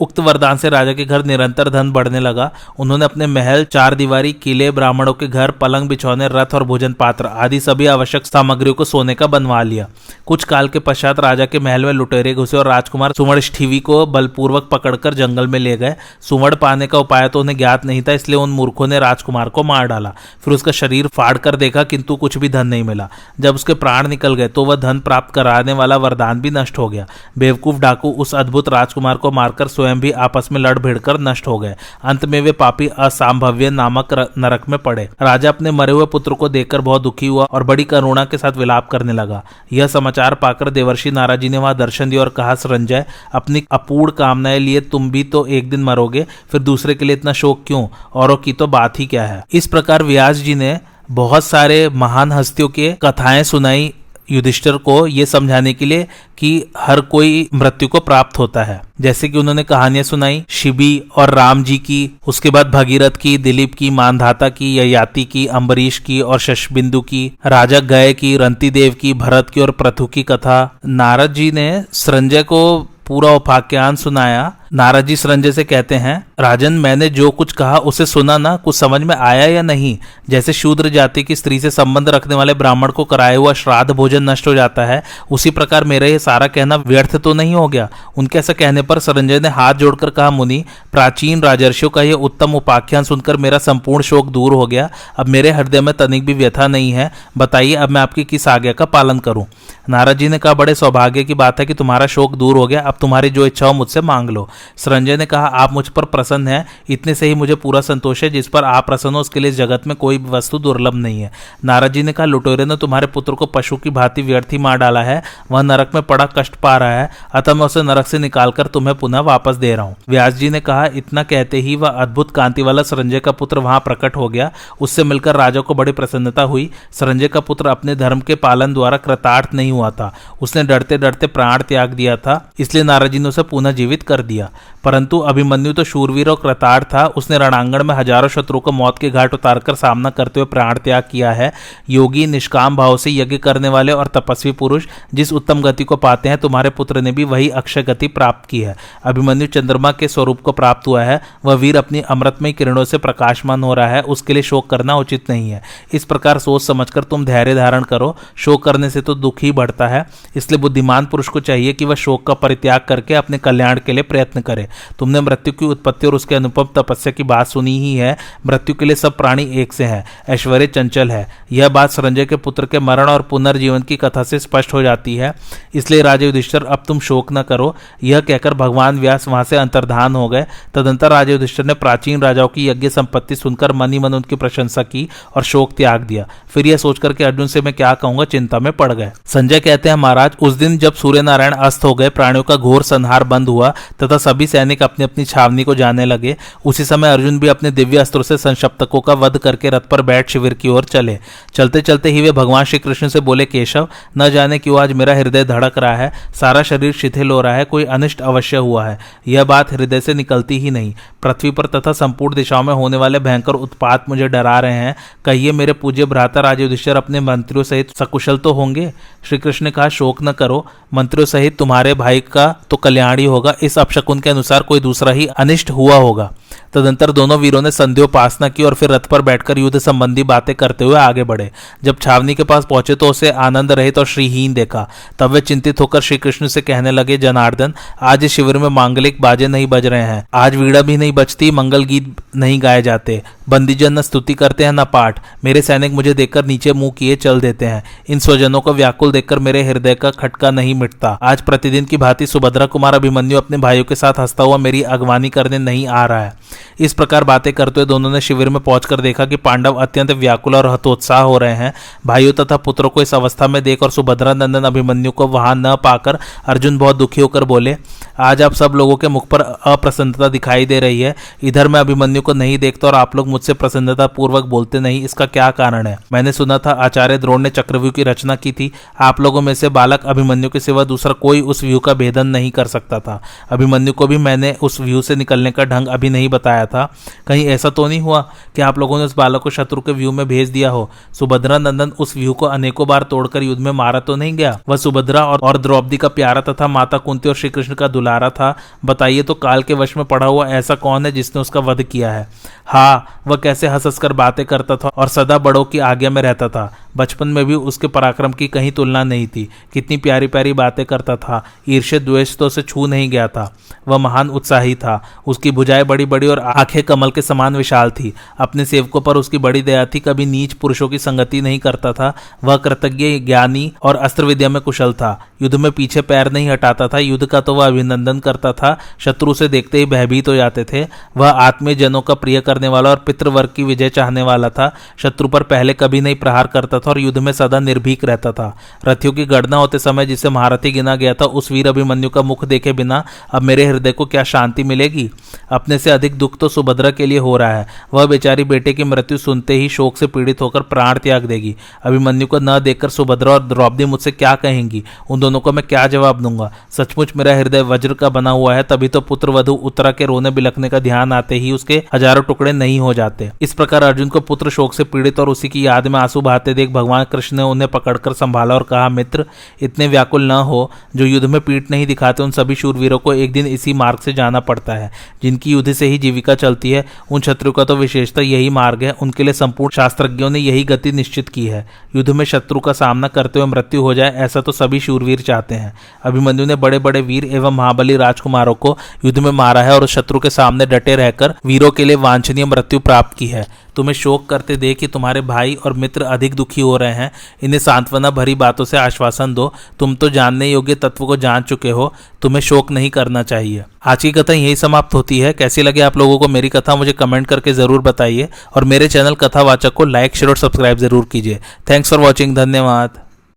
उक्त 0.00 0.20
वरदान 0.20 0.56
से 0.56 0.68
राजा 0.68 0.92
के 0.92 1.04
घर 1.04 1.24
निरंतर 1.24 1.68
धन 1.68 1.90
बढ़ने 1.90 2.20
लगा। 2.20 2.50
उन्होंने 2.78 3.04
अपने 3.04 3.26
महल, 3.26 3.64
चार 3.64 3.94
दीवारी 3.94 4.27
सामग्री 4.28 4.40
किले, 4.42 4.70
ब्राह्मणों 4.70 5.12
के 5.14 5.26
घर, 5.26 5.50
पलंग 5.50 5.88
बिछौने, 5.88 6.28
रथ 6.28 6.54
और 6.54 6.64
भोजन 6.64 6.92
पात्र 6.92 7.26
आदि 7.26 7.60
सभी 7.60 7.86
आवश्यक 7.86 8.26
सामग्रियों 8.26 8.74
को 8.74 8.84
सोने 8.84 9.14
का 9.14 9.26
बनवा 9.26 9.62
लिया। 9.62 9.86
कुछ 10.26 10.44
काल 10.44 10.68
के 10.68 10.78
पश्चात 10.78 11.20
राजा 11.20 11.46
के 11.46 11.58
महल 11.58 11.84
में 11.84 11.92
लुटेरे, 11.92 12.34
घुसे 12.34 12.56
और 12.56 12.66
राजकुमार 12.66 13.12
सुवर्ण 13.12 13.40
ठीवी 13.54 13.78
को 13.80 14.04
बलपूर्वक 14.06 14.68
पकड़कर 14.72 15.14
जंगल 15.14 15.46
में 15.46 15.58
ले 15.58 15.76
गए। 15.76 15.94
सुवर्ण 16.20 16.56
पाने 16.56 16.86
का 16.86 16.98
उपाय 16.98 17.28
तो 17.28 17.40
उन्हें 17.40 17.56
ज्ञात 17.58 17.84
नहीं 17.86 18.02
था, 18.02 18.12
इसलिए 18.12 18.38
उन 18.38 18.50
मूर्खों 18.50 18.86
ने 18.86 18.98
राजकुमार 18.98 19.48
को 19.48 19.62
मार 19.62 19.86
डाला। 19.86 20.12
फिर 20.44 20.54
उसका 20.54 20.72
शरीर 20.72 21.06
फाड़ 21.08 21.36
कर 21.38 21.56
देखा, 21.56 21.82
किंतु 21.84 22.16
कुछ 22.16 22.38
भी 22.38 22.48
धन 22.48 22.66
नहीं 22.66 22.82
मिला। 22.82 23.08
जब 23.40 23.54
उसके 23.54 23.74
प्राण 23.76 24.08
निकल 24.08 24.34
गए 24.34 24.48
तो 24.48 24.64
वह 24.64 24.76
धन 24.76 25.00
प्राप्त 25.00 25.34
कराने 25.34 25.72
वाला 25.72 25.96
वरदान 25.96 26.40
भी 26.40 26.50
नष्ट 26.50 26.78
हो 26.78 26.88
गया। 26.88 27.06
बेवकूफ़ 27.38 27.78
डाकू 27.78 28.10
उस 28.18 28.34
अद्भुत 28.34 28.68
राजकुमार 28.68 29.16
को 29.16 29.30
मारकर 29.30 29.68
स्वयं 29.68 30.00
भी 30.00 30.10
आपस 30.18 30.48
में 30.52 30.60
लड़ 30.60 30.78
भिड़कर 30.78 31.18
नष्ट 31.20 31.46
हो 31.46 31.58
गए। 31.58 31.74
अंत 32.04 32.24
में 32.24 32.40
वे 32.40 32.52
पापी 32.52 32.88
असंभव्य 32.98 33.70
नामक 33.70 34.12
नरक 34.38 34.68
में 34.68 34.78
पड़े। 34.78 35.08
राजा 35.22 35.48
अपने 35.48 35.70
मरे 35.70 35.92
हुए 35.92 36.06
पुत्र 36.06 36.34
को 36.34 36.48
देखकर 36.48 36.80
बहुत 36.80 37.02
दुखी 37.02 37.26
हुआ 37.26 37.44
और 37.44 37.64
बड़ी 37.64 37.84
करुणा 37.84 38.24
के 38.24 38.38
साथ 38.38 38.52
विलाप 38.52 38.88
करने 38.88 39.12
लगा। 39.12 39.42
यह 39.72 39.86
समाचार 39.86 40.34
पाकर 40.34 40.70
देवर्षि 40.70 41.10
नाराज़ 41.10 41.40
जी 41.40 41.48
ने 41.48 41.58
वहाँ 41.58 41.76
दर्शन 41.76 42.10
दिया 42.10 42.20
और 42.20 42.28
कहा, 42.28 42.54
संजय, 42.54 43.04
अपनी 43.34 43.64
अपूर्ण 43.70 44.12
कामनाएँ 44.12 44.58
लिए 44.58 44.80
तुम 44.80 45.10
भी 45.10 45.24
तो 45.24 45.46
एक 45.46 45.70
दिन 45.70 45.84
मरोगे, 45.84 46.26
फिर 46.52 46.60
दूसरे 46.60 46.94
के 46.94 47.04
लिए 47.04 47.16
इतना 47.16 47.32
शोक 47.32 47.64
क्यों? 47.66 47.86
और 48.14 48.42
की 48.44 48.52
तो 48.52 48.66
बात 48.66 48.98
ही 48.98 49.06
क्या 49.06 49.26
है? 49.26 49.44
इस 49.52 49.66
प्रकार 49.66 50.02
व्यास 50.02 50.36
जी 50.36 50.54
ने 50.54 50.80
बहुत 51.10 51.44
सारे 51.44 51.88
महान 51.88 52.32
हस्तियों 52.32 52.68
के 52.68 52.92
कथाएँ 53.02 53.42
सुनाई। 53.42 53.94
युधिष्ठिर 54.30 54.72
को 54.72 55.06
यह 55.06 55.24
समझाने 55.24 55.74
के 55.74 55.84
लिए 55.84 56.06
कि 56.38 56.64
हर 56.78 57.00
कोई 57.00 57.48
मृत्यु 57.54 57.88
को 57.88 58.00
प्राप्त 58.00 58.38
होता 58.38 58.64
है। 58.64 58.82
जैसे 59.00 59.28
कि 59.28 59.38
उन्होंने 59.38 59.62
कहानियाँ 59.62 60.04
सुनाई, 60.04 60.44
शिबी 60.48 61.02
और 61.16 61.30
राम 61.30 61.64
जी 61.64 61.78
की, 61.78 62.18
उसके 62.26 62.50
बाद 62.50 62.70
भगीरथ 62.70 63.10
की, 63.10 63.38
दिलीप 63.38 63.74
की, 63.74 63.90
मानधाता 63.90 64.48
की, 64.48 64.78
ययाति 64.78 65.24
की 65.24 65.46
अम्बरीश 65.46 65.98
की 65.98 66.20
और 66.20 66.38
शशबिंदु 66.38 67.00
की, 67.00 67.32
राजा 67.46 67.80
गय 67.80 68.14
की 68.14 68.36
रंती 68.36 68.70
देव 68.70 68.94
की, 68.94 69.14
भरत 69.14 69.50
की 69.50 69.60
और 69.60 69.70
प्रथु 69.70 70.06
की 70.06 70.22
कथा। 70.22 70.78
नारद 70.86 71.32
जी 71.32 71.52
ने 71.52 71.84
संजय 71.92 72.42
को 72.42 72.88
पूरा 73.08 73.30
उपाख्यान 73.30 73.96
सुनाया। 73.96 74.52
नारद 74.72 75.06
जी 75.06 75.16
संजय 75.16 75.52
से 75.52 75.64
कहते 75.64 75.94
हैं, 75.94 76.26
राजन, 76.40 76.72
मैंने 76.72 77.08
जो 77.08 77.30
कुछ 77.30 77.52
कहा 77.52 77.76
उसे 77.78 78.06
सुना 78.06 78.38
ना, 78.38 78.56
कुछ 78.56 78.76
समझ 78.76 79.00
में 79.00 79.14
आया 79.16 79.46
या 79.46 79.62
नहीं? 79.62 79.98
जैसे 80.30 80.52
शूद्र 80.52 80.88
जाति 80.88 81.22
की 81.22 81.36
स्त्री 81.36 81.60
से 81.60 81.70
संबंध 81.70 82.08
रखने 82.08 82.34
वाले 82.34 82.54
ब्राह्मण 82.54 82.90
को 82.90 83.04
कराया 83.04 83.38
हुआ 83.38 83.52
श्राद्ध 83.52 83.90
भोजन 83.90 84.30
नष्ट 84.30 84.46
हो 84.46 84.54
जाता 84.54 84.84
है, 84.84 85.02
उसी 85.30 85.50
प्रकार 85.50 85.84
मेरा 85.84 86.06
ये 86.06 86.18
सारा 86.18 86.46
कहना 86.46 86.76
व्यर्थ 86.76 87.16
तो 87.16 87.34
नहीं 87.34 87.54
हो 87.54 87.68
गया? 87.68 87.88
उनके 88.16 88.38
ऐसा 88.38 88.52
कहने 88.52 88.82
पर 88.82 88.98
संजय 88.98 89.40
ने 89.40 89.48
हाथ 89.48 89.74
जोड़कर 89.74 90.10
कहा, 90.10 90.30
मुनि, 90.30 90.64
प्राचीन 90.92 91.42
राजर्षियों 91.42 91.90
का 91.90 92.02
यह 92.02 92.14
उत्तम 92.14 92.54
उपाख्यान 92.54 93.04
सुनकर 93.04 93.36
मेरा 93.36 93.58
संपूर्ण 93.58 94.02
शोक 94.02 94.28
दूर 94.28 94.54
हो 94.54 94.66
गया। 94.66 94.90
अब 95.18 95.28
मेरे 95.28 95.50
हृदय 95.50 95.80
में 95.80 95.94
तनिक 95.94 96.26
भी 96.26 96.34
व्यथा 96.34 96.66
नहीं 96.66 96.92
है। 96.92 97.10
बताइए, 97.38 97.74
अब 97.74 97.90
मैं 97.90 98.00
आपकी 98.00 98.24
किस 98.24 98.48
आज्ञा 98.48 98.72
का 98.72 98.84
पालन 98.84 99.18
करूँ? 99.18 99.46
नारद 99.90 100.18
जी 100.18 100.28
ने 100.28 100.38
कहा, 100.38 100.54
बड़े 100.54 100.74
सौभाग्य 100.74 101.24
की 101.24 101.34
बात 101.34 101.60
है 101.60 101.66
कि 101.66 101.74
तुम्हारा 101.74 102.06
शोक 102.06 102.34
दूर 102.34 102.56
हो 102.56 102.66
गया। 102.66 102.80
अब 102.80 102.94
तुम्हारी 103.00 103.30
जो 103.30 103.46
इच्छा 103.46 103.66
हो 103.66 103.72
मुझसे 103.72 104.00
मांग 104.00 104.30
लो। 104.30 104.48
संजय 104.76 105.16
ने 105.16 105.26
कहा, 105.26 105.46
आप 105.46 105.72
मुझ 105.72 105.88
पर 105.88 106.04
प्रसन्न 106.04 106.48
हैं। 106.48 106.66
इतने 106.88 107.14
से 107.14 107.26
ही 107.26 107.34
मुझे 107.34 107.54
पूरा 107.54 107.80
संतोष 107.80 108.24
है, 108.24 108.30
जिस 108.30 108.48
पर 108.48 108.64
आप 108.64 108.86
प्रसन्न 108.86 109.14
हो, 109.14 109.20
उसके 109.20 109.40
लिए 109.40 109.50
जगत 109.50 109.86
में 109.86 109.96
कोई 109.96 110.18
वस्तु 110.18 110.58
दुर्लभ 110.58 110.94
नहीं 110.94 111.20
है। 111.20 111.32
नारद 111.64 111.92
जी 111.92 112.02
ने 112.02 112.12
कहा, 112.12 112.26
लुटेरे 112.26 112.64
ने 112.64 112.76
तुम्हारे 112.76 113.06
पुत्र 113.06 113.32
को 113.32 113.46
पशु 113.46 113.76
की 113.76 113.90
भांति 113.90 114.22
व्यर्थी 114.22 114.58
मार 114.58 114.78
डाला 114.78 115.02
है। 115.02 115.22
वह 115.50 115.62
नरक 115.62 115.90
में 115.94 116.02
पड़ा 116.02 116.26
कष्ट 116.26 116.56
पा 116.56 116.76
रहा 116.76 117.00
है। 117.00 117.10
अतः 117.34 117.54
मैं 117.54 117.66
उसे 117.66 117.82
नरक 117.82 118.06
से 118.06 118.18
निकालकर 118.18 118.66
तुम्हें 118.66 118.96
पुनः 118.96 119.20
वापस 119.20 119.56
दे 119.56 119.76
रहा 119.76 119.84
हूँ। 119.84 119.96
व्यास 120.08 120.34
जी 120.34 120.50
ने 120.50 120.60
कहा, 120.60 120.86
इतना 120.86 121.22
कहते 121.22 121.60
ही 121.60 121.76
वह 121.76 121.88
अद्भुत 121.88 122.30
कांति 122.30 122.62
वाला 122.62 122.82
संजय 122.82 123.20
का 123.20 123.32
पुत्र 123.32 123.58
वहाँ 123.58 123.80
प्रकट 123.80 124.16
हो 124.16 124.28
गया। 124.28 124.52
उससे 124.80 125.04
मिलकर 125.04 125.36
राजा 125.36 125.60
को 125.60 125.74
बड़ी 125.74 125.92
प्रसन्नता 125.92 126.42
हुई। 126.42 126.70
संजय 126.92 127.28
का 127.28 127.40
पुत्र 127.40 127.68
अपने 127.68 127.94
धर्म 127.94 128.20
के 128.20 128.34
पालन 128.34 128.74
द्वारा 128.74 128.96
कृतार्थ 128.96 129.54
नहीं 129.54 129.72
हुआ 129.78 129.90
था। 129.90 130.12
उसने 130.42 130.62
डरते 130.64 130.98
डरते 130.98 131.26
प्राण 131.28 131.62
त्याग 131.62 131.92
दिया 131.92 132.16
था, 132.16 132.50
इसलिए 132.58 132.82
नारद 132.84 133.12
जी 133.12 133.18
ने 133.18 133.28
उसे 133.28 133.42
पुनः 133.44 133.72
जीवित 133.72 134.02
कर 134.02 134.22
दिया। 134.22 134.50
परंतु 134.84 135.18
अभिमन्यु 135.20 135.72
तो 135.72 135.84
शूरवीर 135.84 136.28
और 136.28 136.36
कृतार 136.36 136.84
था। 136.84 137.06
उसने 137.16 137.38
रणांगण 137.38 137.82
में 137.82 137.94
हज़ारों 137.94 138.28
शत्रु 138.28 138.60
को 138.60 138.72
मौत 138.72 138.98
के 138.98 139.10
घाट 139.10 139.34
उतारकर 139.34 139.74
सामना 139.74 140.10
करते 140.10 140.40
हुए 140.40 140.46
प्राण 140.46 140.78
त्याग 140.78 141.02
किया 141.02 141.32
है। 141.32 141.52
योगी 141.90 142.26
निष्काम 142.26 142.76
भाव 142.76 142.96
से 142.96 143.10
यज्ञ 143.10 143.38
करने 143.38 143.68
वाले 143.68 143.92
और 143.92 144.06
तपस्वी 144.06 144.52
पुरुष, 144.52 144.86
जिस 145.14 145.32
उत्तम 145.32 145.62
गति 145.62 145.84
को 145.84 145.96
पाते 145.96 146.28
हैं, 146.28 146.38
तुम्हारे 146.38 146.70
पुत्र 146.70 147.00
ने 147.00 147.12
भी 147.12 147.24
वही 147.24 147.48
अक्षय 147.50 147.82
गति 147.82 148.08
प्राप्त 148.08 148.48
की 148.48 148.60
है। 148.60 148.76
अभिमन्यु 149.04 149.46
चंद्रमा 149.48 149.92
के 149.92 150.08
स्वरूप 150.08 150.40
को 150.40 150.52
प्राप्त 150.52 150.86
हुआ 150.86 151.02
है। 151.02 151.20
वह 151.44 151.54
वीर 151.54 151.76
अपनी 151.76 152.00
अमृतमय 152.00 152.52
किरणों 152.52 152.84
से 152.84 152.98
प्रकाशमान 152.98 153.62
हो 153.62 153.74
रहा 153.74 153.88
है। 153.88 154.02
उसके 154.08 154.32
लिए 154.32 154.42
शोक 154.42 154.70
करना 154.70 154.96
उचित 154.96 155.30
नहीं 155.30 155.50
है। 155.50 155.62
इस 155.92 156.04
प्रकार 156.04 156.38
सोच 156.38 156.62
समझकर 156.62 157.04
तुम 157.04 157.24
धैर्य 157.24 157.54
धारण 157.54 157.82
करो। 157.84 158.14
शोक 158.36 158.64
करने 158.64 158.90
से 158.90 159.00
तो 159.00 159.14
दुख 159.16 159.42
ही 159.42 159.52
बढ़ता 159.68 159.88
है। 159.88 160.06
इसलिए 160.36 160.58
बुद्धिमान 160.58 161.06
पुरुष 161.06 161.28
को 161.28 161.40
चाहिए 161.40 161.72
कि 161.72 161.84
वह 161.84 161.94
शोक 161.94 162.26
का 162.26 162.34
परित्याग 162.34 162.80
करके 162.88 163.14
अपने 163.14 163.38
कल्याण 163.38 163.80
के 163.86 163.92
लिए 163.92 164.02
प्रयत्न 164.02 164.40
करे। 164.40 164.68
तुमने 164.98 165.20
मृत्यु 165.20 165.52
की 165.52 165.66
उत्पत्ति 165.66 166.06
और 166.06 166.14
उसके 166.14 166.34
अनुपम 166.34 166.68
तपस्या 166.76 167.12
की 167.12 167.22
बात 167.22 167.46
सुनी 167.46 167.78
ही 167.78 167.94
है। 167.94 168.16
मृत्यु 168.46 168.74
के 168.74 168.84
लिए 168.84 168.96
सब 168.96 169.16
प्राणी 169.16 169.42
एक 169.62 169.72
से 169.72 169.84
है। 169.84 170.04
ऐश्वर्य 170.28 170.66
चंचल 170.66 171.10
है। 171.10 171.28
यह 171.52 171.68
बात 171.68 171.90
संजय 171.90 172.26
के 172.26 172.36
पुत्र 172.36 172.66
के 172.66 172.78
मरण 172.78 173.08
और 173.08 173.22
पुनर्जीवन 173.22 173.82
की 173.82 173.96
कथा 173.96 174.22
से 174.22 174.38
स्पष्ट 174.38 174.74
हो 174.74 174.82
जाती 174.82 175.16
है। 175.16 175.34
इसलिए 175.74 176.02
राजा 176.02 176.26
युधिष्ठर, 176.26 176.64
अब 176.64 176.82
तुम 176.88 177.00
शोक 177.00 177.32
न 177.32 177.42
करो। 177.42 177.76
यह 178.04 178.20
कहकर 178.20 178.54
भगवान 178.54 178.98
व्यास 178.98 179.28
वहाँ 179.28 179.44
से 179.44 179.56
अंतर्धान 179.56 180.16
हो 180.16 180.28
गए। 180.28 180.46
तदंतर 180.74 181.10
राजा 181.10 181.32
युधिष्ठर 181.32 181.64
ने 181.64 181.74
प्राचीन 181.74 182.22
राजाओं 182.22 182.48
की 182.48 182.68
यज्ञ 182.68 182.88
संपत्ति 182.88 183.36
सुनकर 183.36 183.72
मन 183.72 183.92
ही 183.92 183.98
मन 183.98 184.14
उनकी 184.14 184.36
प्रशंसा 184.36 184.82
की 184.82 185.08
और 185.36 185.42
शोक 185.42 185.72
त्याग 185.72 186.02
दिया। 186.02 186.26
फिर 186.48 186.66
यह 186.66 186.76
सोचकर 186.76 187.12
कि 187.12 187.24
अर्जुन 187.24 187.46
से 187.46 187.60
मैं 187.60 187.74
क्या 187.74 187.94
कहूँगा, 187.94 188.24
चिंता 188.24 188.58
में 188.58 188.72
पड़ 188.72 188.92
गए। 188.92 189.12
संजय 189.26 189.47
कहते 189.54 189.88
हैं, 189.88 189.96
महाराज, 189.96 190.30
उस 190.42 190.54
दिन 190.54 190.78
जब 190.78 190.94
सूर्य 190.94 191.22
नारायण 191.22 191.52
अस्त 191.52 191.84
हो 191.84 191.94
गए, 191.94 192.08
प्राणियों 192.08 192.44
का 192.44 192.56
घोर 192.56 192.82
संहार 192.82 193.24
बंद 193.24 193.48
हुआ, 193.48 193.74
तथा 194.02 194.18
सभी 194.18 194.46
सैनिक 194.46 194.82
अपनी 194.82 195.04
अपनी 195.04 195.24
छावनी 195.24 195.64
को 195.64 195.74
जाने 195.74 196.04
लगे, 196.04 196.36
उसी 196.64 196.84
समय 196.84 197.12
अर्जुन 197.12 197.38
भी 197.38 197.48
अपने 197.48 197.70
दिव्य 197.70 197.98
अस्त्रों 197.98 198.22
से 198.22 198.38
संशप्तकों 198.38 199.00
का 199.00 199.12
वध 199.12 199.38
करके 199.38 199.70
रथ 199.70 199.80
पर 199.80 200.02
बैठ 200.02 200.30
शिविर 200.30 200.54
की 200.54 200.68
ओर 200.68 200.84
चले। 200.84 201.18
चलते 201.54 201.80
चलते 201.80 202.10
ही 202.10 202.22
वे 202.22 202.32
भगवान 202.32 202.64
श्री 202.64 202.78
कृष्ण 202.78 203.08
से 203.08 203.20
बोले, 203.20 203.44
केशव, 203.44 203.88
न 204.18 204.30
जाने 204.30 204.58
क्यों 204.58 204.80
आज 204.80 204.92
मेरा 204.92 205.14
हृदय 205.14 205.44
धड़क 205.44 205.78
रहा 205.78 205.96
है, 205.96 206.12
सारा 206.40 206.62
शरीर 206.62 206.92
शिथिल 206.92 207.30
हो 207.30 207.40
रहा 207.40 207.54
है, 207.54 207.64
कोई 207.64 207.84
अनिष्ट 207.84 208.20
अवश्य 208.20 208.56
हुआ 208.56 208.86
है। 208.86 208.98
यह 209.28 209.44
बात 209.44 209.72
हृदय 209.72 210.00
से 210.00 210.14
निकलती 210.14 210.58
ही 210.58 210.70
नहीं। 210.70 210.94
पृथ्वी 211.22 211.50
पर 211.50 211.66
तथा 211.66 211.92
संपूर्ण 211.92 212.34
दिशाओं 212.34 212.62
में 212.62 212.74
होने 212.74 212.96
वाले 212.96 213.18
भयंकर 213.18 213.52
उत्पात 213.52 214.04
मुझे 214.08 214.28
डरा 214.28 214.60
रहे 214.60 214.72
हैं। 214.72 214.96
कहिए 215.24 215.52
मेरे 215.52 215.72
पूज्य 215.72 216.04
भ्राता 216.04 216.40
राजे 216.40 216.78
अपने 216.88 217.20
मंत्रियों 217.20 217.64
सहित 217.64 217.96
सकुशल 217.96 218.38
तो 218.38 218.52
होंगे? 218.52 218.92
श्री 219.24 219.37
कृष्ण 219.38 219.64
ने 219.64 219.70
कहा 219.70 219.88
शोक 219.88 220.22
न 220.22 220.32
करो। 220.32 220.64
मंत्रियों 220.94 221.26
सहित 221.26 221.56
तुम्हारे 221.58 221.94
भाई 221.94 222.20
का 222.20 222.46
तो 222.70 222.76
कल्याण 222.76 223.18
ही 223.18 223.24
होगा। 223.24 223.54
इस 223.62 223.78
अपशकुन 223.78 224.20
के 224.20 224.30
अनुसार 224.30 224.62
कोई 224.62 224.80
दूसरा 224.80 225.12
ही 225.12 225.26
अनिष्ट 225.26 225.70
हुआ 225.70 225.96
होगा। 225.96 226.30
तदंतर 226.74 227.10
दोनों 227.12 227.38
वीरों 227.38 227.62
ने 227.62 227.70
संध्योपासना 227.70 228.48
की 228.48 228.64
और 228.64 228.74
फिर 228.74 228.90
रथ 228.90 229.06
पर 229.10 229.22
बैठकर 229.22 229.58
युद्ध 229.58 229.78
संबंधी 229.78 230.22
बातें 230.22 230.54
करते 230.54 230.84
हुए 230.84 230.96
आगे 230.98 231.24
बढ़े। 231.24 231.50
जब 231.84 231.96
छावनी 232.00 232.34
के 232.34 232.44
पास 232.44 232.66
पहुँचे 232.70 232.94
तो 232.94 233.08
उसे 233.08 233.30
आनंद 233.30 233.72
रहित 233.72 233.98
और 233.98 234.06
श्रीहीन 234.06 234.54
देखा। 234.54 234.86
तब 235.18 235.30
वे 235.30 235.40
चिंतित 235.40 235.80
होकर 235.80 236.00
श्री 236.00 236.18
कृष्ण 236.18 236.46
से 236.46 236.60
कहने 236.60 236.90
लगे, 236.90 237.18
जनार्दन, 237.18 237.74
आज 238.02 238.24
इस 238.24 238.32
शिविर 238.32 238.58
में 238.58 238.68
मांगलिक 238.68 239.20
बाजे 239.20 239.48
नहीं 239.48 239.66
बज 239.66 239.86
रहे 239.86 240.02
हैं। 240.02 240.26
आज 240.34 240.56
वीड़ा 240.56 240.82
भी 240.82 240.96
नहीं 240.96 241.12
बजती, 241.12 241.50
मंगल 241.50 241.84
गीत 241.84 242.14
नहीं 242.36 242.62
गाए 242.62 242.82
जाते। 242.82 243.22
बंदीजन 243.48 243.92
न 243.92 244.02
स्तुति 244.02 244.34
करते 244.34 244.64
हैं, 244.64 244.72
न 244.72 244.84
पाठ। 244.84 245.20
मेरे 245.44 245.62
सैनिक 245.62 245.92
मुझे 245.92 246.14
देखकर 246.14 246.44
नीचे 246.44 246.72
मुँह 246.72 246.92
किए 246.98 247.16
चल 247.16 247.40
देते 247.40 247.66
हैं। 247.66 247.82
इन 248.08 248.18
स्वजनों 248.18 248.60
को 248.60 248.74
व्याकुल 248.74 249.12
देखकर 249.12 249.38
मेरे 249.38 249.62
हृदय 249.62 249.94
का 249.94 250.10
खटका 250.10 250.50
नहीं 250.50 250.74
मिटता। 250.74 251.18
आज 251.22 251.40
प्रतिदिन 251.40 251.84
की 251.84 251.96
भांति 251.96 252.26
सुभद्रा 252.26 252.66
कुमार 252.66 252.94
अभिमन्यु 252.94 253.38
अपने 253.38 253.56
भाइयों 253.56 253.84
के 253.84 253.94
साथ 253.94 254.20
हंसता 254.20 254.44
हुआ 254.44 254.56
मेरी 254.56 254.82
अगवानी 254.82 255.30
करने 255.30 255.58
नहीं 255.58 255.86
आ 255.86 256.04
रहा 256.06 256.20
है। 256.20 256.37
इस 256.80 256.92
प्रकार 256.92 257.24
बातें 257.24 257.52
करते 257.52 257.80
हुए 257.80 257.86
दोनों 257.86 258.10
ने 258.10 258.20
शिविर 258.20 258.48
में 258.48 258.60
पहुंचकर 258.60 259.00
देखा 259.00 259.26
कि 259.26 259.36
पांडव 259.38 259.74
अत्यंत 259.74 260.10
व्याकुल 260.10 260.54
और 260.54 260.66
हतोत्साह 260.66 261.20
हो 261.20 261.38
रहे 261.38 261.54
हैं। 261.54 261.72
भाइयों 262.06 262.32
तथा 262.34 262.56
पुत्रों 262.56 262.90
को 262.90 263.02
इस 263.02 263.14
अवस्था 263.14 263.48
में 263.48 263.62
देख 263.62 263.82
और 263.82 263.90
सुभद्रा 263.90 264.34
नंदन 264.34 264.64
अभिमन्यु 264.64 265.12
को 265.12 265.26
वहाँ 265.28 265.54
न 265.56 265.74
पाकर 265.84 266.18
अर्जुन 266.46 266.78
बहुत 266.78 266.96
दुखी 266.96 267.20
होकर 267.20 267.44
बोले, 267.44 267.76
आज 268.20 268.42
आप 268.42 268.52
सब 268.52 268.72
लोगों 268.74 268.96
के 268.96 269.08
मुख 269.08 269.26
पर 269.26 269.40
अप्रसन्नता 269.40 270.28
दिखाई 270.28 270.66
दे 270.66 270.80
रही 270.80 271.00
है। 271.00 271.14
इधर 271.42 271.68
मैं 271.68 271.80
अभिमन्यु 271.80 272.22
को 272.22 272.32
नहीं 272.32 272.58
देखता 272.58 272.88
और 272.88 272.94
आप 272.94 273.16
लोग 273.16 273.28
मुझसे 273.28 273.54
प्रसन्नता 273.54 274.06
पूर्वक 274.06 274.44
बोलते 274.44 274.80
नहीं। 274.80 275.02
इसका 275.04 275.26
क्या 275.26 275.50
कारण 275.50 275.86
है? 275.86 275.98
मैंने 276.12 276.32
सुना 276.32 276.58
था 276.58 276.70
आचार्य 276.80 277.18
द्रोण 277.18 277.42
ने 277.42 277.50
चक्रव्यूह 277.50 277.92
की 277.92 278.02
रचना 278.02 278.36
की 278.36 278.52
थी। 278.52 278.70
आप 279.00 279.20
लोगों 279.20 279.40
में 279.40 279.52
से 279.54 279.68
बालक 279.68 280.04
अभिमन्यु 280.04 280.50
के 280.50 280.60
सिवा 280.60 280.84
दूसरा 280.84 281.12
कोई 281.12 281.40
उस 281.40 281.62
व्यू 281.64 281.78
का 281.78 281.94
भेदन 281.94 282.26
नहीं 282.26 282.50
कर 282.50 282.66
सकता 282.66 282.98
था। 283.00 283.20
अभिमन्यु 283.50 283.92
को 283.92 284.06
भी 284.06 284.16
मैंने 284.18 284.54
उस 284.62 284.80
व्यू 284.80 285.02
से 285.02 285.16
निकलने 285.16 285.50
का 285.50 285.64
ढंग 285.64 285.88
अभी 285.88 286.10
नहीं 286.10 286.27
बताया 286.28 286.66
था। 286.66 286.94
कहीं 287.26 287.46
ऐसा 287.46 287.70
तो 287.70 287.88
नहीं 287.88 288.00
हुआ 288.00 288.20
कि 288.56 288.62
आप 288.62 288.78
लोगों 288.78 288.98
ने 288.98 289.04
उस 289.04 289.16
बालक 289.16 289.42
को 289.42 289.50
शत्रु 289.50 289.80
के 289.80 289.92
व्यू 289.92 290.12
में 290.12 290.28
भेज 290.28 290.48
दिया 290.48 290.70
हो? 290.70 290.90
सुभद्रा 291.12 291.58
नंदन 291.58 291.92
उस 291.98 292.16
व्यू 292.16 292.32
को 292.32 292.46
अनेकों 292.46 292.88
बार 292.88 293.02
तोड़कर 293.02 293.42
युद्ध 293.42 293.62
में 293.62 293.72
मारा 293.72 294.00
तो 294.00 294.16
नहीं 294.16 294.36
गया? 294.36 294.58
वह 294.68 294.76
सुभद्रा 294.76 295.24
और, 295.24 295.38
और 295.42 295.58
द्रौपदी 295.58 295.96
का 295.96 296.08
प्यारा 296.08 296.40
तथा 296.40 296.66
माता 296.66 296.98
कुंती 296.98 297.28
और 297.28 297.34
श्री 297.34 297.50
कृष्ण 297.50 297.74
का 297.74 297.88
दुलारा 297.88 298.30
था। 298.30 298.56
बताइए 298.84 299.22
तो 299.22 299.34
काल 299.34 299.62
के 299.62 299.74
वश 299.74 299.96
में 299.96 300.06
पड़ा 300.06 300.26
हुआ 300.26 300.48
ऐसा 300.48 300.74
कौन 300.74 301.06
है 301.06 301.12
जिसने 301.12 301.40
उसका 301.40 301.60
वध 301.60 301.82
किया 301.82 302.12
है? 302.12 302.28
हाँ 302.68 303.06
वह 303.26 303.36
कैसे 303.36 303.68
हंस 303.68 303.86
हंस 303.86 303.98
कर 303.98 304.12
बातें 304.12 304.46
करता 304.46 304.76
था 304.76 304.88
और 304.88 305.08
सदा 305.08 305.38
बड़ों 305.38 305.64
की 305.64 305.78
आज्ञा 305.78 306.10
में 306.10 306.22
रहता 306.22 306.48
था। 306.48 306.76
बचपन 306.96 307.28
में 307.28 307.44
भी 307.44 307.54
उसके 307.54 307.86
पराक्रम 307.86 308.32
की 308.32 308.48
कहीं 308.48 308.72
तुलना 308.72 309.04
नहीं 309.04 309.26
थी। 309.26 309.48
कितनी 309.72 309.96
प्यारी 309.96 310.26
प्यारी 310.26 310.52
बातें 310.52 310.86
करता 310.86 311.16
था। 311.16 311.44
ईर्ष्य 311.68 311.98
द्वेष 311.98 312.36
तो 312.36 312.48
से 312.48 312.62
छू 312.62 312.86
नहीं 312.86 313.10
गया 313.10 313.28
था। 313.28 313.56
वह 313.88 313.98
महान 313.98 314.28
उत्साही 314.28 314.74
था। 314.74 315.02
उसकी 315.26 315.50
भुजाएँ 315.50 315.84
बड़ी 315.84 316.06
बड़ी 316.06 316.26
और 316.26 316.38
आँखें 316.38 316.82
कमल 316.82 317.10
के 317.10 317.22
समान 317.22 317.56
विशाल 317.56 317.90
थी। 317.90 318.14
अपने 318.38 318.64
सेवकों 318.64 319.00
पर 319.00 319.16
उसकी 319.16 319.38
बड़ी 319.38 319.62
दया 319.62 319.86
थी। 319.86 320.00
कभी 320.00 320.26
नीच 320.26 320.52
पुरुषों 320.52 320.88
की 320.88 320.98
संगति 320.98 321.40
नहीं 321.40 321.58
करता 321.58 321.92
था। 321.92 322.12
वह 322.44 322.56
कृतज्ञ, 322.56 323.18
ज्ञानी 323.18 323.72
और 323.82 323.96
अस्त्र 323.96 324.24
विद्या 324.24 324.48
में 324.48 324.62
कुशल 324.62 324.92
था। 324.92 325.24
युद्ध 325.42 325.54
में 325.54 325.72
पीछे 325.72 326.02
पैर 326.02 326.32
नहीं 326.32 326.50
हटाता 326.50 326.88
था। 326.88 326.98
युद्ध 326.98 327.26
का 327.26 327.40
तो 327.40 327.54
वह 327.54 327.66
अभिनंदन 327.66 328.18
करता 328.18 328.52
था। 328.52 328.78
शत्रु 328.98 329.34
से 329.34 329.48
देखते 329.48 329.78
ही 329.78 329.86
भयभीत 329.86 330.28
हो 330.28 330.34
जाते 330.34 330.64
थे। 330.64 330.86
वह 331.16 331.30
आत्मीय 331.30 331.74
जनों 331.74 332.02
का 332.02 332.14
प्रिय 332.14 332.40
करने 332.58 332.68
वाला 332.68 332.90
और 332.90 333.02
पितृवर्ग 333.06 333.50
की 333.56 333.64
विजय 333.64 333.88
चाहने 333.88 334.22
वाला 334.22 334.48
था। 334.50 334.72
शत्रु 334.98 335.28
पर 335.28 335.42
पहले 335.44 335.72
कभी 335.74 336.00
नहीं 336.00 336.14
प्रहार 336.16 336.46
करता 336.46 336.78
था 336.78 336.90
और 336.90 336.98
युद्ध 336.98 337.18
में 337.18 337.32
सदा 337.32 337.58
निर्भीक 337.60 338.04
रहता 338.04 338.32
था। 338.32 338.54
रथियों 338.88 339.12
की 339.12 339.24
गणना 339.26 339.56
होते 339.56 339.78
समय 339.78 340.06
जिसे 340.06 340.28
महारथी 340.28 340.72
गिना 340.72 340.96
गया 340.96 341.14
था, 341.14 341.24
उस 341.24 341.50
वीर 341.52 341.68
अभिमन्यु 341.68 342.10
का 342.10 342.22
मुख 342.22 342.44
देखे 342.44 342.72
बिना 342.72 343.04
अब 343.30 343.42
मेरे 343.42 343.66
हृदय 343.66 343.92
को 343.92 344.06
क्या 344.06 344.22
शांति 344.24 344.64
मिलेगी? 344.64 345.10
अपने 345.50 345.78
से 345.78 345.90
अधिक 345.90 346.18
दुख 346.18 346.38
तो 346.38 346.48
सुभद्रा 346.48 346.90
के 346.90 347.06
लिए 347.06 347.18
हो 347.18 347.36
रहा 347.36 347.52
है। 347.52 347.66
वह 347.94 348.06
बेचारी 348.06 348.44
बेटे 348.44 348.72
की 348.72 348.84
मृत्यु 348.84 349.18
सुनते 349.18 349.54
ही 349.54 349.68
शोक 349.68 349.96
से 349.96 350.06
पीड़ित 350.08 350.40
होकर 350.40 350.62
प्राण 350.64 350.98
त्याग 350.98 351.24
देगी। 351.24 351.54
अभिमन्यु 351.82 352.26
को 352.26 352.38
न 352.38 352.58
देखकर 352.58 352.88
सुभद्रा 352.88 353.32
और 353.32 353.42
द्रौपदी 353.44 353.84
मुझसे 353.84 354.10
क्या 354.12 354.34
कहेंगी? 354.36 354.82
उन 355.10 355.20
दोनों 355.20 355.40
को 355.40 355.52
मैं 355.52 355.66
क्या 355.66 355.86
जवाब 355.86 356.20
दूँगा? 356.22 356.50
सचमुच 356.70 357.12
मेरा 357.16 357.34
हृदय 357.36 357.62
वज्र 357.62 357.94
का 357.94 358.08
बना 358.08 358.30
हुआ 358.30 358.54
है, 358.54 358.62
तभी 358.62 358.88
तो 358.88 359.00
पुत्र 359.00 359.30
वधु 359.30 359.52
उत्तरा 359.52 359.92
के 359.92 360.06
रोने 360.06 360.30
बिलखने 360.30 360.68
का 360.68 360.78
ध्यान 360.80 361.12
आते 361.12 361.34
ही 361.34 361.52
उसके 361.52 361.82
हज़ारों 361.94 362.22
टुकड़े 362.22 362.47
नहीं 362.52 362.80
हो 362.80 362.94
जाते। 362.94 363.30
इस 363.42 363.52
प्रकार 363.52 363.82
अर्जुन 363.82 364.08
को 364.08 364.20
पुत्र 364.20 364.50
शोक 364.50 364.74
से 364.74 364.84
पीड़ित 364.84 365.20
और 365.20 365.28
उसी 365.28 365.48
की 365.48 365.66
याद 365.66 365.86
में 365.86 366.00
आँसू 366.00 366.20
बहाते 366.20 366.54
देख 366.54 366.70
भगवान 366.70 367.04
कृष्ण 367.04 367.36
ने 367.36 367.42
उन्हें 367.42 367.70
पकड़कर 367.70 368.12
संभाला 368.12 368.54
और 368.54 368.62
कहा, 368.62 368.88
मित्र, 368.88 369.24
इतने 369.62 369.88
व्याकुल 369.88 370.22
न 370.22 370.30
हो। 370.30 370.70
जो 370.96 371.04
युद्ध 371.04 371.26
में 371.26 371.40
पीठ 371.40 371.70
नहीं 371.70 371.86
दिखाते, 371.86 372.22
उन 372.22 372.30
सभी 372.30 372.54
शूरवीरों 372.54 372.98
को 372.98 373.14
एक 373.14 373.32
दिन 373.32 373.46
इसी 373.46 373.72
मार्ग 373.72 373.98
से 373.98 374.12
जाना 374.12 374.40
पड़ता 374.40 374.72
है। 374.72 374.90
जिनकी 375.22 375.52
युद्ध 375.52 375.72
से 375.72 375.86
ही 375.86 375.98
जीविका 375.98 376.34
चलती 376.34 376.70
है, 376.70 376.84
उन 377.10 377.20
शत्रु 377.20 377.52
का 377.52 377.64
तो 377.64 377.76
विशेषता 377.76 378.20
यही 378.20 378.50
मार्ग 378.50 378.84
है। 378.84 378.90
उनके 378.90 379.22
लिए 379.22 379.32
संपूर्ण 379.32 379.70
शास्त्रज्ञों 379.76 380.30
ने 380.30 380.38
यही 380.38 380.64
गति 380.64 380.92
निश्चित 380.92 381.28
की 381.28 381.46
है। 381.46 381.68
युद्ध 381.96 382.10
में 382.10 382.24
शत्रु 382.24 382.60
का 382.60 382.72
सामना 382.72 383.08
करते 383.08 383.38
हुए 383.38 383.48
मृत्यु 383.48 383.82
हो 383.82 383.94
जाए, 383.94 384.14
ऐसा 384.14 384.40
तो 384.40 384.52
सभी 384.52 384.80
शूरवीर 384.80 385.20
चाहते 385.20 385.54
हैं। 385.54 385.72
अभिमन्यु 386.04 386.46
ने 386.46 386.56
बड़े 386.56 386.78
बड़े 386.78 387.00
वीर 387.00 387.24
एवं 387.24 387.50
महाबली 387.50 387.96
राजकुमारों 387.96 388.54
को 388.54 388.78
युद्ध 389.04 389.18
में 389.18 389.30
मारा 389.30 389.62
है 389.62 389.74
और 389.74 389.86
शत्रु 389.86 390.18
के 390.18 390.30
सामने 390.30 390.66
डटे 390.66 390.96
रहकर 390.96 391.34
वीरों 391.46 391.70
के 391.70 391.84
लिए 391.84 391.96
वांछनीय 391.96 392.37
अपूजनीय 392.38 392.44
मृत्यु 392.46 392.78
प्राप्त 392.80 393.16
की 393.18 393.26
है। 393.26 393.46
तुम्हें 393.76 393.94
शोक 393.94 394.28
करते 394.28 394.56
देख 394.56 394.78
कि 394.78 394.86
तुम्हारे 394.86 395.20
भाई 395.20 395.54
और 395.64 395.72
मित्र 395.72 396.02
अधिक 396.04 396.34
दुखी 396.34 396.60
हो 396.60 396.76
रहे 396.76 396.92
हैं। 396.92 397.10
इन्हें 397.42 397.58
सांत्वना 397.58 398.10
भरी 398.10 398.34
बातों 398.34 398.64
से 398.64 398.76
आश्वासन 398.76 399.34
दो। 399.34 399.52
तुम 399.78 399.94
तो 399.94 400.10
जानने 400.10 400.50
योग्य 400.50 400.74
तत्व 400.74 401.06
को 401.06 401.16
जान 401.16 401.42
चुके 401.42 401.70
हो। 401.70 401.92
तुम्हें 402.22 402.40
शोक 402.40 402.70
नहीं 402.70 402.90
करना 402.90 403.22
चाहिए। 403.22 403.64
आज 403.84 404.02
की 404.02 404.12
कथा 404.12 404.32
यही 404.32 404.56
समाप्त 404.56 404.94
होती 404.94 405.18
है। 405.18 405.32
कैसी 405.32 405.62
लगे 405.62 405.80
आप 405.80 405.96
लोगों 405.96 406.18
को 406.18 406.28
मेरी 406.28 406.48
कथा, 406.48 406.76
मुझे 406.76 406.92
कमेंट 406.92 407.26
करके 407.26 407.52
ज़रूर 407.52 407.82
बताइए। 407.82 408.28
और 408.56 408.64
मेरे 408.64 408.88
चैनल 408.88 409.14
कथावाचक 409.14 409.72
को 409.72 409.84
लाइक, 409.86 410.16
शेयर 410.16 410.30
और 410.30 410.36
सब्सक्राइब 410.36 410.78
ज़रूर 410.78 411.08
कीजिए। 411.12 411.38
Thanks 411.70 411.90
for 411.90 412.00
watching. 412.00 412.36
धन्यवाद। 412.36 413.07